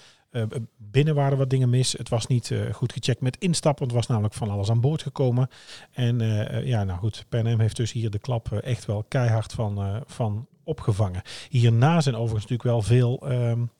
Binnen 0.78 1.15
waren 1.15 1.38
wat 1.38 1.50
dingen 1.50 1.70
mis. 1.70 1.91
Het 1.91 2.10
was 2.10 2.28
niet 2.28 2.54
goed 2.72 2.94
gecheckt 2.94 3.22
met 3.22 3.38
instappen. 3.38 3.84
Want 3.84 3.98
was 3.98 4.08
namelijk 4.08 4.34
van 4.34 4.50
alles 4.50 4.70
aan 4.70 4.82
boord 4.82 5.02
gekomen. 5.02 5.50
En 5.91 6.20
ja, 6.65 6.84
nou 6.84 7.00
goed, 7.00 7.26
PNM 7.30 7.60
heeft 7.60 7.76
dus 7.76 7.91
hier 7.91 8.10
de 8.10 8.20
klap 8.20 8.52
echt 8.52 8.86
wel 8.86 9.04
keihard 9.08 9.54
van, 9.54 10.04
van 10.06 10.48
opgevangen. 10.63 11.21
Hierna 11.50 12.02
zijn 12.02 12.15
overigens 12.15 12.50
natuurlijk 12.50 12.69
wel 12.69 12.82
veel, 12.82 13.32
um, 13.32 13.71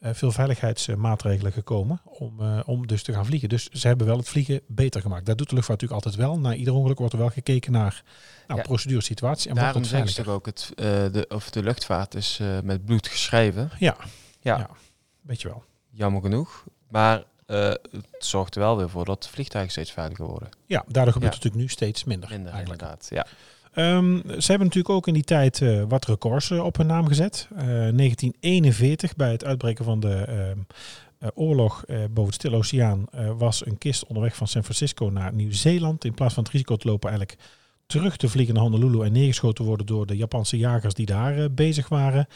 uh, 0.00 0.10
veel 0.12 0.32
veiligheidsmaatregelen 0.32 1.52
gekomen 1.52 2.00
om, 2.04 2.40
uh, 2.40 2.60
om 2.64 2.86
dus 2.86 3.02
te 3.02 3.12
gaan 3.12 3.26
vliegen. 3.26 3.48
Dus 3.48 3.68
ze 3.68 3.86
hebben 3.86 4.06
wel 4.06 4.16
het 4.16 4.28
vliegen 4.28 4.60
beter 4.66 5.00
gemaakt. 5.00 5.26
Dat 5.26 5.38
doet 5.38 5.48
de 5.48 5.54
luchtvaart 5.54 5.80
natuurlijk 5.80 6.06
altijd 6.06 6.28
wel. 6.28 6.38
Na 6.38 6.54
ieder 6.54 6.74
ongeluk 6.74 6.98
wordt 6.98 7.12
er 7.12 7.18
wel 7.18 7.30
gekeken 7.30 7.72
naar 7.72 8.02
nou, 8.46 8.60
ja. 8.60 8.66
procedure, 8.66 9.02
situatie. 9.02 9.50
En 9.50 9.56
Daarom 9.56 9.84
ze 9.84 10.26
ook, 10.26 10.46
het, 10.46 10.70
uh, 10.70 10.84
de, 10.84 11.24
of 11.28 11.50
de 11.50 11.62
luchtvaart 11.62 12.14
is 12.14 12.40
met 12.62 12.84
bloed 12.84 13.08
geschreven. 13.08 13.70
Ja. 13.78 13.96
Ja. 14.40 14.58
ja, 14.58 14.70
weet 15.20 15.42
je 15.42 15.48
wel. 15.48 15.64
Jammer 15.90 16.22
genoeg. 16.22 16.64
Maar 16.88 17.24
uh, 17.46 17.68
het 17.90 18.04
zorgt 18.18 18.54
er 18.54 18.60
wel 18.60 18.76
weer 18.76 18.88
voor 18.88 19.04
dat 19.04 19.28
vliegtuigen 19.28 19.72
steeds 19.72 19.92
veiliger 19.92 20.26
worden. 20.26 20.48
Ja, 20.66 20.84
daardoor 20.86 21.12
gebeurt 21.12 21.32
ja. 21.32 21.38
het 21.38 21.44
natuurlijk 21.44 21.62
nu 21.62 21.68
steeds 21.68 22.04
minder. 22.04 22.28
Minder, 22.28 22.52
eigenlijk. 22.52 22.82
inderdaad. 22.82 23.08
Ja. 23.10 23.26
Um, 23.78 24.22
ze 24.24 24.46
hebben 24.46 24.66
natuurlijk 24.66 24.88
ook 24.94 25.06
in 25.06 25.14
die 25.14 25.22
tijd 25.22 25.60
uh, 25.60 25.82
wat 25.88 26.04
records 26.04 26.50
uh, 26.50 26.64
op 26.64 26.76
hun 26.76 26.86
naam 26.86 27.06
gezet. 27.06 27.48
Uh, 27.52 27.58
1941, 27.58 29.16
bij 29.16 29.30
het 29.30 29.44
uitbreken 29.44 29.84
van 29.84 30.00
de 30.00 30.56
oorlog 31.34 31.84
boven 31.86 32.24
het 32.24 32.34
Stille 32.34 32.56
Oceaan, 32.56 33.04
was 33.36 33.66
een 33.66 33.78
kist 33.78 34.06
onderweg 34.06 34.36
van 34.36 34.46
San 34.46 34.62
Francisco 34.62 35.06
naar 35.06 35.32
Nieuw-Zeeland. 35.32 36.04
In 36.04 36.14
plaats 36.14 36.34
van 36.34 36.42
het 36.42 36.52
risico 36.52 36.76
te 36.76 36.88
lopen 36.88 37.08
eigenlijk 37.08 37.40
terug 37.88 38.16
te 38.16 38.28
vliegen 38.28 38.54
naar 38.54 38.62
Honolulu 38.62 39.04
en 39.04 39.12
neergeschoten 39.12 39.64
worden 39.64 39.86
door 39.86 40.06
de 40.06 40.16
Japanse 40.16 40.58
jagers 40.58 40.94
die 40.94 41.06
daar 41.06 41.38
eh, 41.38 41.44
bezig 41.50 41.88
waren, 41.88 42.26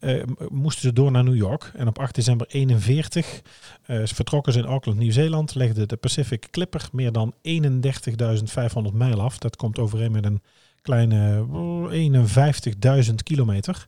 eh, 0.00 0.22
moesten 0.48 0.82
ze 0.82 0.92
door 0.92 1.10
naar 1.10 1.24
New 1.24 1.36
York. 1.36 1.72
En 1.76 1.88
op 1.88 1.98
8 1.98 2.14
december 2.14 2.46
41 2.50 3.42
eh, 3.82 4.02
ze 4.02 4.14
vertrokken 4.14 4.52
ze 4.52 4.58
in 4.58 4.64
Auckland, 4.64 4.98
Nieuw-Zeeland, 4.98 5.54
legde 5.54 5.86
de 5.86 5.96
Pacific 5.96 6.48
Clipper 6.50 6.88
meer 6.92 7.12
dan 7.12 7.34
31.500 7.42 8.92
mijl 8.92 9.20
af. 9.20 9.38
Dat 9.38 9.56
komt 9.56 9.78
overeen 9.78 10.12
met 10.12 10.24
een 10.24 10.42
kleine 10.82 11.46
eh, 11.90 13.04
51.000 13.08 13.14
kilometer. 13.22 13.86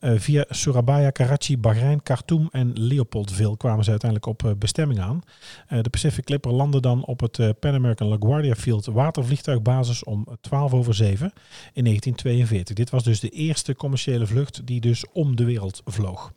Eh, 0.00 0.12
via 0.16 0.44
Surabaya, 0.48 1.10
Karachi, 1.10 1.58
Bahrein, 1.58 2.02
Khartoum 2.02 2.48
en 2.52 2.72
Leopoldville 2.74 3.56
kwamen 3.56 3.84
ze 3.84 3.90
uiteindelijk 3.90 4.30
op 4.30 4.44
eh, 4.44 4.50
bestemming 4.58 5.00
aan. 5.00 5.22
Eh, 5.66 5.80
de 5.80 5.90
Pacific 5.90 6.24
Clipper 6.24 6.52
landde 6.52 6.80
dan 6.80 7.04
op 7.04 7.20
het 7.20 7.60
Pan 7.60 7.74
American 7.74 8.08
LaGuardia 8.08 8.54
Field 8.54 8.86
watervliegtuigbasis 8.86 10.04
om 10.04 10.26
12 10.40 10.72
over 10.72 10.94
7 10.94 11.32
in 11.72 11.84
1942. 11.84 12.74
Dit 12.74 12.90
was 12.90 13.04
dus 13.04 13.20
de 13.20 13.28
eerste 13.28 13.74
commerciële 13.74 14.26
vlucht 14.26 14.66
die 14.66 14.80
dus 14.80 15.04
om 15.12 15.36
de 15.36 15.44
wereld 15.44 15.82
vloog. 15.84 16.32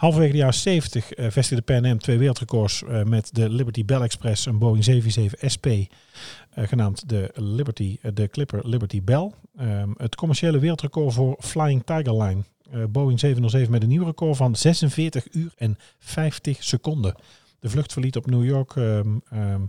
Halverwege 0.00 0.32
de 0.32 0.38
jaren 0.38 0.54
70 0.54 1.12
eh, 1.12 1.30
vestigde 1.30 1.64
Pan 1.64 1.84
Am 1.84 1.98
twee 1.98 2.18
wereldrecords 2.18 2.82
eh, 2.84 3.02
met 3.02 3.34
de 3.34 3.50
Liberty 3.50 3.84
Bell 3.84 4.00
Express, 4.00 4.46
een 4.46 4.58
Boeing 4.58 4.84
747 4.84 5.50
SP, 5.54 5.66
eh, 5.66 6.68
genaamd 6.68 7.08
de 7.08 7.30
Liberty, 7.34 7.98
de 8.14 8.28
Clipper 8.28 8.68
Liberty 8.68 9.02
Bell. 9.02 9.30
Ehm, 9.56 9.90
het 9.96 10.14
commerciële 10.14 10.58
wereldrecord 10.58 11.14
voor 11.14 11.36
Flying 11.40 11.82
Tiger 11.84 12.22
Line. 12.22 12.42
Boeing 12.88 13.20
707 13.20 13.70
met 13.70 13.82
een 13.82 13.88
nieuw 13.88 14.04
record 14.04 14.36
van 14.36 14.56
46 14.56 15.26
uur 15.32 15.52
en 15.56 15.78
50 15.98 16.64
seconden. 16.64 17.14
De 17.58 17.68
vlucht 17.68 17.92
verliet 17.92 18.16
op 18.16 18.26
New 18.26 18.44
York 18.44 18.76
ehm, 18.76 19.18
ehm, 19.30 19.62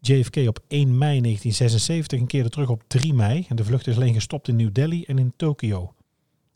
JFK 0.00 0.36
op 0.36 0.60
1 0.68 0.98
mei 0.98 1.20
1976 1.20 2.18
en 2.18 2.26
keerde 2.26 2.50
terug 2.50 2.68
op 2.68 2.82
3 2.86 3.14
mei. 3.14 3.46
En 3.48 3.56
de 3.56 3.64
vlucht 3.64 3.86
is 3.86 3.96
alleen 3.96 4.14
gestopt 4.14 4.48
in 4.48 4.56
New 4.56 4.72
Delhi 4.72 5.04
en 5.04 5.18
in 5.18 5.32
Tokio. 5.36 5.94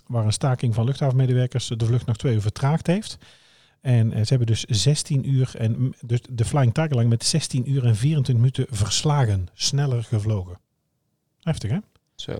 Waar 0.07 0.25
een 0.25 0.33
staking 0.33 0.75
van 0.75 0.85
luchthavenmedewerkers 0.85 1.67
de 1.67 1.85
vlucht 1.85 2.07
nog 2.07 2.17
twee 2.17 2.35
uur 2.35 2.41
vertraagd 2.41 2.87
heeft. 2.87 3.19
En 3.81 4.13
eh, 4.13 4.19
ze 4.19 4.29
hebben 4.29 4.47
dus 4.47 4.65
16 4.65 5.29
uur 5.31 5.55
en 5.57 5.95
dus 6.01 6.21
de 6.31 6.45
Flying 6.45 6.75
Tiger 6.75 6.97
Line 6.97 7.09
met 7.09 7.25
16 7.25 7.71
uur 7.71 7.85
en 7.85 7.97
24 7.97 8.35
minuten 8.35 8.67
verslagen. 8.77 9.47
Sneller 9.55 10.05
gevlogen. 10.05 10.59
Heftig 11.41 11.71
hè? 11.71 11.79
Zo. 12.15 12.39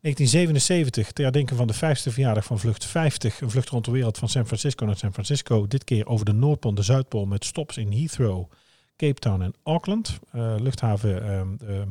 1977, 0.00 1.12
ter 1.12 1.24
herdenking 1.24 1.58
van 1.58 1.66
de 1.66 1.74
50ste 1.74 2.12
verjaardag 2.12 2.44
van 2.44 2.58
Vlucht 2.58 2.84
50. 2.84 3.40
Een 3.40 3.50
vlucht 3.50 3.68
rond 3.68 3.84
de 3.84 3.90
wereld 3.90 4.18
van 4.18 4.28
San 4.28 4.46
Francisco 4.46 4.86
naar 4.86 4.96
San 4.96 5.12
Francisco. 5.12 5.66
Dit 5.66 5.84
keer 5.84 6.06
over 6.06 6.24
de 6.24 6.32
Noordpool 6.32 6.70
en 6.70 6.76
de 6.76 6.82
Zuidpool 6.82 7.26
met 7.26 7.44
stops 7.44 7.76
in 7.76 7.92
Heathrow, 7.92 8.50
Cape 8.96 9.20
Town 9.20 9.42
en 9.42 9.54
Auckland. 9.62 10.18
Eh, 10.30 10.54
luchthaven, 10.58 11.22
ehm, 11.22 11.56
de, 11.56 11.84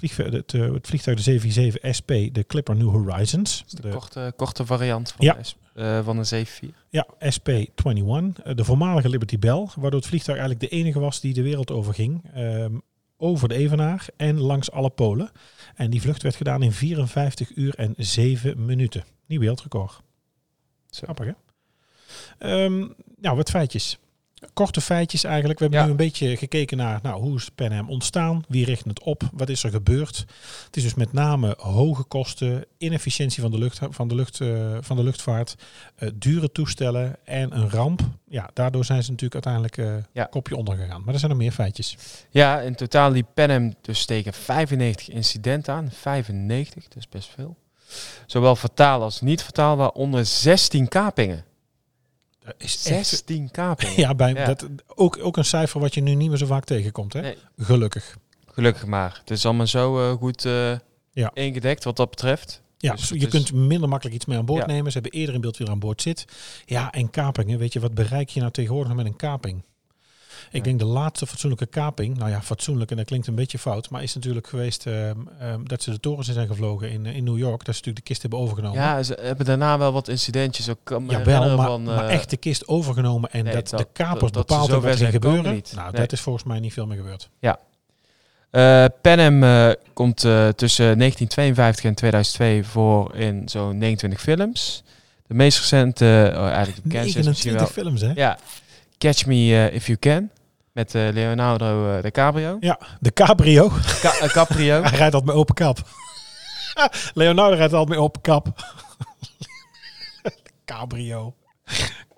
het, 0.00 0.54
eh, 0.54 0.72
het 0.72 0.86
vliegtuig 0.86 1.16
de 1.16 1.22
747 1.22 1.94
SP, 1.98 2.10
de 2.34 2.44
Clipper 2.46 2.76
New 2.76 2.88
Horizons. 2.90 3.64
De, 3.68 3.82
De- 3.82 3.88
korte, 3.88 4.32
korte 4.36 4.66
variant 4.66 5.12
van, 5.12 5.24
Ja. 5.26 5.34
de, 5.34 5.80
eh, 5.80 6.04
van 6.04 6.18
een 6.18 6.26
74. 6.26 6.84
Ja, 6.90 7.06
SP-21, 7.18 8.42
eh, 8.44 8.54
de 8.54 8.64
voormalige 8.64 9.08
Liberty 9.08 9.38
Bell, 9.38 9.68
waardoor 9.76 10.00
het 10.00 10.08
vliegtuig 10.08 10.38
eigenlijk 10.38 10.70
de 10.70 10.76
enige 10.76 10.98
was 11.00 11.20
die 11.20 11.34
de 11.34 11.42
wereld 11.42 11.70
overging. 11.70 12.22
ehm, 12.34 12.74
over 13.16 13.48
de 13.48 13.54
Evenaar 13.54 14.06
en 14.16 14.40
langs 14.40 14.70
alle 14.70 14.90
polen. 14.90 15.30
En 15.74 15.90
die 15.90 16.00
vlucht 16.00 16.22
werd 16.22 16.34
gedaan 16.36 16.62
in 16.62 16.72
54 16.72 17.56
uur 17.56 17.74
en 17.74 17.94
7 17.96 18.64
minuten. 18.64 19.04
Nieuw 19.26 19.40
wereldrecord. 19.40 20.00
Zo. 20.90 21.02
Grappig 21.02 21.26
hè? 21.26 21.32
Ehm, 22.38 22.78
nou, 23.20 23.36
wat 23.36 23.50
feitjes. 23.50 23.98
Korte 24.52 24.80
feitjes 24.80 25.24
eigenlijk. 25.24 25.58
We 25.58 25.64
hebben 25.64 25.80
Ja. 25.82 25.86
nu 25.86 25.90
een 25.92 26.06
beetje 26.06 26.36
gekeken 26.36 26.76
naar 26.76 26.98
nou, 27.02 27.20
hoe 27.22 27.36
is 27.36 27.48
Pan 27.54 27.72
Am 27.72 27.90
ontstaan, 27.90 28.44
wie 28.48 28.64
richt 28.64 28.84
het 28.84 29.02
op, 29.02 29.22
wat 29.32 29.48
is 29.48 29.62
er 29.64 29.70
gebeurd. 29.70 30.24
Het 30.66 30.76
is 30.76 30.82
dus 30.82 30.94
met 30.94 31.12
name 31.12 31.54
hoge 31.58 32.02
kosten, 32.04 32.64
inefficiëntie 32.78 33.42
van 33.42 33.50
de, 33.50 33.58
lucht, 33.58 33.78
van 33.90 34.08
de, 34.08 34.14
lucht, 34.14 34.40
eh, 34.40 34.76
van 34.80 34.96
de 34.96 35.02
luchtvaart, 35.02 35.54
eh, 35.96 36.08
dure 36.14 36.52
toestellen 36.52 37.16
en 37.24 37.56
een 37.56 37.70
ramp. 37.70 38.00
Ja, 38.28 38.50
daardoor 38.52 38.84
zijn 38.84 39.02
ze 39.02 39.10
natuurlijk 39.10 39.46
uiteindelijk 39.46 40.06
Ja. 40.12 40.24
kopje 40.24 40.56
onder 40.56 40.76
gegaan. 40.76 41.02
Maar 41.04 41.12
er 41.14 41.18
zijn 41.20 41.30
nog 41.30 41.40
meer 41.40 41.52
feitjes. 41.52 41.96
Ja, 42.30 42.60
in 42.60 42.74
totaal 42.74 43.10
liep 43.10 43.26
Pan 43.34 43.50
Am 43.50 43.74
dus 43.80 44.04
tegen 44.04 44.32
95 44.32 45.08
incidenten 45.08 45.74
aan. 45.74 45.90
95, 45.92 46.88
dat 46.88 46.96
is 46.96 47.08
best 47.08 47.28
veel. 47.34 47.56
Zowel 48.26 48.56
fataal 48.56 49.02
als 49.02 49.20
niet 49.20 49.42
fataal, 49.42 49.76
waaronder 49.76 50.26
16 50.26 50.88
kapingen. 50.88 51.44
Dat 52.44 52.54
is 52.58 52.86
echt... 52.86 53.06
16 53.06 53.50
kapingen. 53.50 54.00
Ja, 54.04 54.14
bij, 54.14 54.32
Ja. 54.32 54.46
Dat, 54.46 54.68
ook, 54.94 55.18
ook 55.22 55.36
een 55.36 55.44
cijfer 55.44 55.80
wat 55.80 55.94
je 55.94 56.00
nu 56.00 56.14
niet 56.14 56.28
meer 56.28 56.38
zo 56.38 56.46
vaak 56.46 56.64
tegenkomt. 56.64 57.12
Hè? 57.12 57.20
Nee. 57.20 57.36
Gelukkig. 57.58 58.16
Gelukkig 58.46 58.86
maar. 58.86 59.16
Het 59.20 59.30
is 59.30 59.44
allemaal 59.44 59.66
zo 59.66 60.10
eh, 60.10 60.16
goed 60.16 60.44
eh 60.44 60.76
Ja. 61.12 61.30
ingedekt 61.34 61.84
wat 61.84 61.96
dat 61.96 62.10
betreft. 62.10 62.62
Ja, 62.78 62.94
Dus 62.94 63.08
je 63.08 63.14
is- 63.16 63.28
kunt 63.28 63.52
minder 63.52 63.88
makkelijk 63.88 64.16
iets 64.16 64.26
mee 64.26 64.38
aan 64.38 64.44
boord 64.44 64.60
Ja. 64.60 64.66
nemen. 64.72 64.92
Ze 64.92 64.98
hebben 65.00 65.18
eerder 65.20 65.34
in 65.34 65.40
beeld 65.40 65.56
wie 65.56 65.66
er 65.66 65.72
aan 65.72 65.78
boord 65.78 66.02
zit. 66.02 66.24
Ja, 66.64 66.92
en 66.92 67.10
kapingen. 67.10 67.58
Weet 67.58 67.72
je, 67.72 67.80
wat 67.80 67.94
bereik 67.94 68.28
je 68.28 68.40
nou 68.40 68.52
tegenwoordig 68.52 68.94
met 68.94 69.06
een 69.06 69.16
kaping? 69.16 69.62
Ik 70.50 70.56
Ja. 70.58 70.62
denk 70.62 70.78
de 70.78 70.84
laatste 70.84 71.26
fatsoenlijke 71.26 71.66
kaping, 71.66 72.16
nou 72.18 72.30
ja, 72.30 72.42
fatsoenlijk 72.42 72.90
en 72.90 72.96
dat 72.96 73.06
klinkt 73.06 73.26
een 73.26 73.34
beetje 73.34 73.58
fout, 73.58 73.90
maar 73.90 74.02
is 74.02 74.14
natuurlijk 74.14 74.46
geweest 74.46 74.86
ehm, 74.86 75.16
ehm, 75.38 75.64
dat 75.64 75.82
ze 75.82 75.90
de 75.90 76.00
torens 76.00 76.28
in 76.28 76.34
zijn 76.34 76.46
gevlogen 76.46 76.90
in, 76.90 77.06
eh, 77.06 77.16
in 77.16 77.24
New 77.24 77.38
York. 77.38 77.64
Dat 77.64 77.74
ze 77.74 77.80
natuurlijk 77.80 77.96
de 77.96 78.02
kist 78.02 78.22
hebben 78.22 78.38
overgenomen. 78.40 78.78
Ja, 78.80 79.02
ze 79.02 79.18
hebben 79.20 79.46
daarna 79.46 79.78
wel 79.78 79.92
wat 79.92 80.08
incidentjes. 80.08 80.68
Ook 80.68 80.90
me 80.90 80.94
Jawel, 80.94 81.18
herinneren 81.18 81.56
maar, 81.56 81.66
van, 81.66 81.82
maar 81.82 82.08
eh, 82.08 82.14
echt 82.14 82.30
de 82.30 82.36
kist 82.36 82.68
overgenomen 82.68 83.30
en 83.32 83.44
nee, 83.44 83.54
dat, 83.54 83.68
de 83.70 83.86
kapers 83.92 84.32
dat- 84.32 84.46
bepaald 84.46 84.70
hebben 84.70 84.90
wat 84.90 85.00
er 85.00 85.10
gebeuren. 85.10 85.54
niet. 85.54 85.72
Nou, 85.74 85.90
Nee. 85.92 86.00
dat 86.00 86.12
is 86.12 86.20
volgens 86.20 86.44
mij 86.44 86.60
niet 86.60 86.72
veel 86.72 86.86
meer 86.86 86.96
gebeurd. 86.96 87.28
Eh 88.50 88.84
Am 89.02 89.42
eh, 89.42 89.70
komt 89.92 90.24
eh, 90.24 90.48
tussen 90.48 90.98
1952 90.98 91.84
en 91.84 91.94
2002 91.94 92.64
voor 92.64 93.14
in 93.16 93.48
zo'n 93.48 93.78
29 93.78 94.20
films. 94.20 94.82
De 95.26 95.34
meest 95.34 95.58
recente, 95.58 96.32
oh, 96.36 96.46
eigenlijk 96.46 96.76
de 96.76 96.82
bekendste 96.88 97.18
is 97.18 97.26
misschien 97.26 97.52
29 97.52 97.74
wel... 97.74 97.84
films, 97.84 98.00
hè? 98.00 98.22
Ja, 98.22 98.38
Catch 98.98 99.26
Me 99.26 99.34
eh, 99.34 99.74
If 99.74 99.86
You 99.86 99.98
Can. 99.98 100.30
Met 100.72 100.94
eh, 100.94 101.08
Leonardo 101.12 101.92
eh, 101.96 102.02
DiCaprio. 102.02 102.56
Ja, 102.60 102.78
de 103.00 103.12
cabrio. 103.12 103.68
Ca- 104.00 104.26
Caprio. 104.26 104.82
Hij 104.82 104.90
rijdt 104.98 105.14
altijd 105.14 105.24
met 105.24 105.34
open 105.34 105.54
kap. 105.54 105.78
Leonardo 107.14 107.56
rijdt 107.56 107.72
altijd 107.72 107.88
met 107.88 107.98
open 107.98 108.20
kap. 108.20 108.46
Cabrio. 110.64 111.34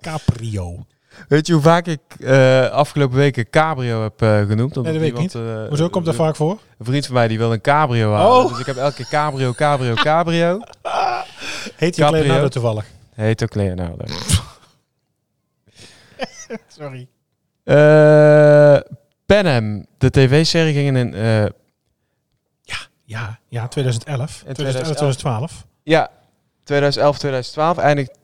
Caprio. 0.01 0.85
Weet 1.27 1.47
je 1.47 1.53
hoe 1.53 1.61
vaak 1.61 1.85
ik 1.85 1.99
eh, 2.19 2.69
afgelopen 2.69 3.17
weken 3.17 3.49
Cabrio 3.49 4.01
heb 4.01 4.21
eh, 4.21 4.37
genoemd? 4.37 4.77
Omdat 4.77 4.83
Nee, 4.83 4.93
dat 4.93 5.01
weet 5.01 5.25
ik 5.25 5.33
iemand, 5.33 5.61
eh, 5.63 5.67
Hoezo 5.67 5.89
komt 5.89 6.05
dat 6.05 6.15
vaak 6.15 6.35
voor? 6.35 6.51
Een 6.79 6.85
vriend 6.85 7.05
van 7.05 7.15
mij 7.15 7.27
die 7.27 7.37
wil 7.37 7.51
een 7.53 7.61
cabrio 7.61 8.13
halen. 8.13 8.43
Oh. 8.43 8.49
Dus 8.49 8.59
ik 8.59 8.65
heb 8.65 8.75
elke 8.77 8.95
keer 8.95 9.07
cabrio, 9.07 9.53
cabrio, 9.53 9.93
cabrio. 9.93 10.59
Heet 11.75 11.95
hij 11.95 12.05
ook 12.05 12.11
Caprio. 12.11 12.21
Leonardo 12.21 12.47
toevallig? 12.47 12.85
Heet 13.15 13.43
ook 13.43 13.55
Leonardo. 13.55 14.03
Sorry. 16.77 17.07
Eh 17.63 18.79
de 19.97 20.09
tv-serie 20.09 20.73
ging 20.73 20.97
in... 20.97 21.13
eh, 21.13 21.45
Ja, 23.03 23.39
ja 23.47 23.67
2011. 23.67 24.43
In 24.47 24.53
2011, 24.53 24.83
2012. 24.83 25.65
ja, 25.83 26.09
2011, 26.63 27.17
2012. 27.17 27.77
Eindelijk... 27.77 28.15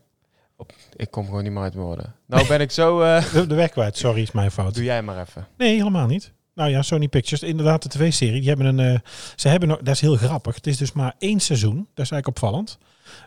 Op, 0.57 0.71
ik 0.95 1.11
kom 1.11 1.25
gewoon 1.25 1.43
niet 1.43 1.51
meer 1.51 1.61
uit 1.63 1.73
mijn 1.73 1.85
woorden. 1.85 2.15
Nou 2.25 2.47
ben 2.47 2.61
ik 2.61 2.71
zo... 2.71 3.01
eh, 3.01 3.31
De, 3.33 3.47
de 3.47 3.55
weg 3.55 3.69
kwijt. 3.69 3.97
Sorry, 3.97 4.21
is 4.21 4.31
mijn 4.31 4.51
fout. 4.51 4.73
doe 4.75 4.83
jij 4.83 5.01
maar 5.01 5.19
even. 5.21 5.47
Nee, 5.57 5.75
helemaal 5.75 6.07
niet. 6.07 6.31
Nou 6.55 6.69
ja, 6.69 6.81
Sony 6.81 7.07
Pictures, 7.07 7.43
inderdaad 7.43 7.83
de 7.83 7.89
tv-serie. 7.89 8.39
Die 8.39 8.49
hebben 8.49 8.65
een, 8.65 8.93
eh, 8.93 8.99
ze 9.35 9.47
hebben 9.47 9.69
nog, 9.69 9.77
dat 9.77 9.93
is 9.93 10.01
heel 10.01 10.15
grappig. 10.15 10.55
Het 10.55 10.67
is 10.67 10.77
dus 10.77 10.91
maar 10.91 11.13
één 11.19 11.39
seizoen. 11.39 11.75
Dat 11.75 12.05
is 12.05 12.11
eigenlijk 12.11 12.27
opvallend. 12.27 12.77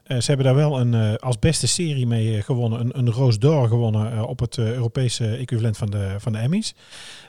Eh, 0.04 0.18
ze 0.18 0.26
hebben 0.26 0.46
daar 0.46 0.54
wel 0.54 0.80
een 0.80 0.94
eh, 0.94 1.14
als 1.14 1.38
beste 1.38 1.66
serie 1.66 2.06
mee 2.06 2.42
gewonnen, 2.42 2.80
een, 2.80 2.98
een 2.98 3.10
Rose 3.10 3.38
d'Or 3.38 3.68
gewonnen 3.68 4.26
op 4.26 4.38
het 4.38 4.58
Europese 4.58 5.36
equivalent 5.36 5.76
van 5.76 5.90
de, 5.90 6.14
van 6.18 6.32
de 6.32 6.38
Emmys. 6.38 6.74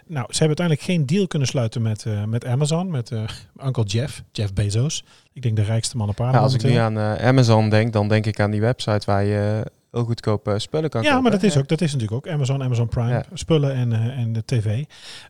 Nou, 0.07 0.25
ze 0.29 0.37
hebben 0.37 0.57
uiteindelijk 0.57 0.87
geen 0.87 1.05
deal 1.05 1.27
kunnen 1.27 1.47
sluiten 1.47 1.81
met, 1.81 2.05
met 2.25 2.45
Amazon, 2.45 2.91
met 2.91 3.11
Uncle 3.65 3.83
Jeff, 3.83 4.23
Jeff 4.31 4.53
Bezos. 4.53 5.03
Ik 5.33 5.41
denk 5.41 5.55
de 5.55 5.63
rijkste 5.63 5.97
man 5.97 6.09
op 6.09 6.21
aarde. 6.21 6.37
Als 6.37 6.53
ik 6.53 6.63
nu 6.63 6.75
aan 6.75 6.97
Amazon 6.99 7.69
denk, 7.69 7.93
dan 7.93 8.07
denk 8.07 8.25
ik 8.25 8.39
aan 8.39 8.51
die 8.51 8.61
website 8.61 9.05
waar 9.05 9.23
je 9.23 9.63
heel 9.91 10.03
goedkoop 10.03 10.47
eh, 10.47 10.57
spullen 10.57 10.89
kan 10.89 11.01
Ja, 11.01 11.07
kopen. 11.07 11.23
maar 11.23 11.31
dat 11.31 11.43
is, 11.43 11.53
Ja. 11.53 11.59
ook, 11.59 11.67
dat 11.67 11.81
is 11.81 11.93
natuurlijk 11.93 12.25
ook 12.27 12.33
Amazon, 12.33 12.63
Amazon 12.63 12.87
Prime, 12.87 13.09
Ja. 13.09 13.25
spullen 13.33 13.73
en, 13.73 13.93
eh, 13.93 14.17
en 14.19 14.33
de 14.33 14.45
tv. 14.45 14.83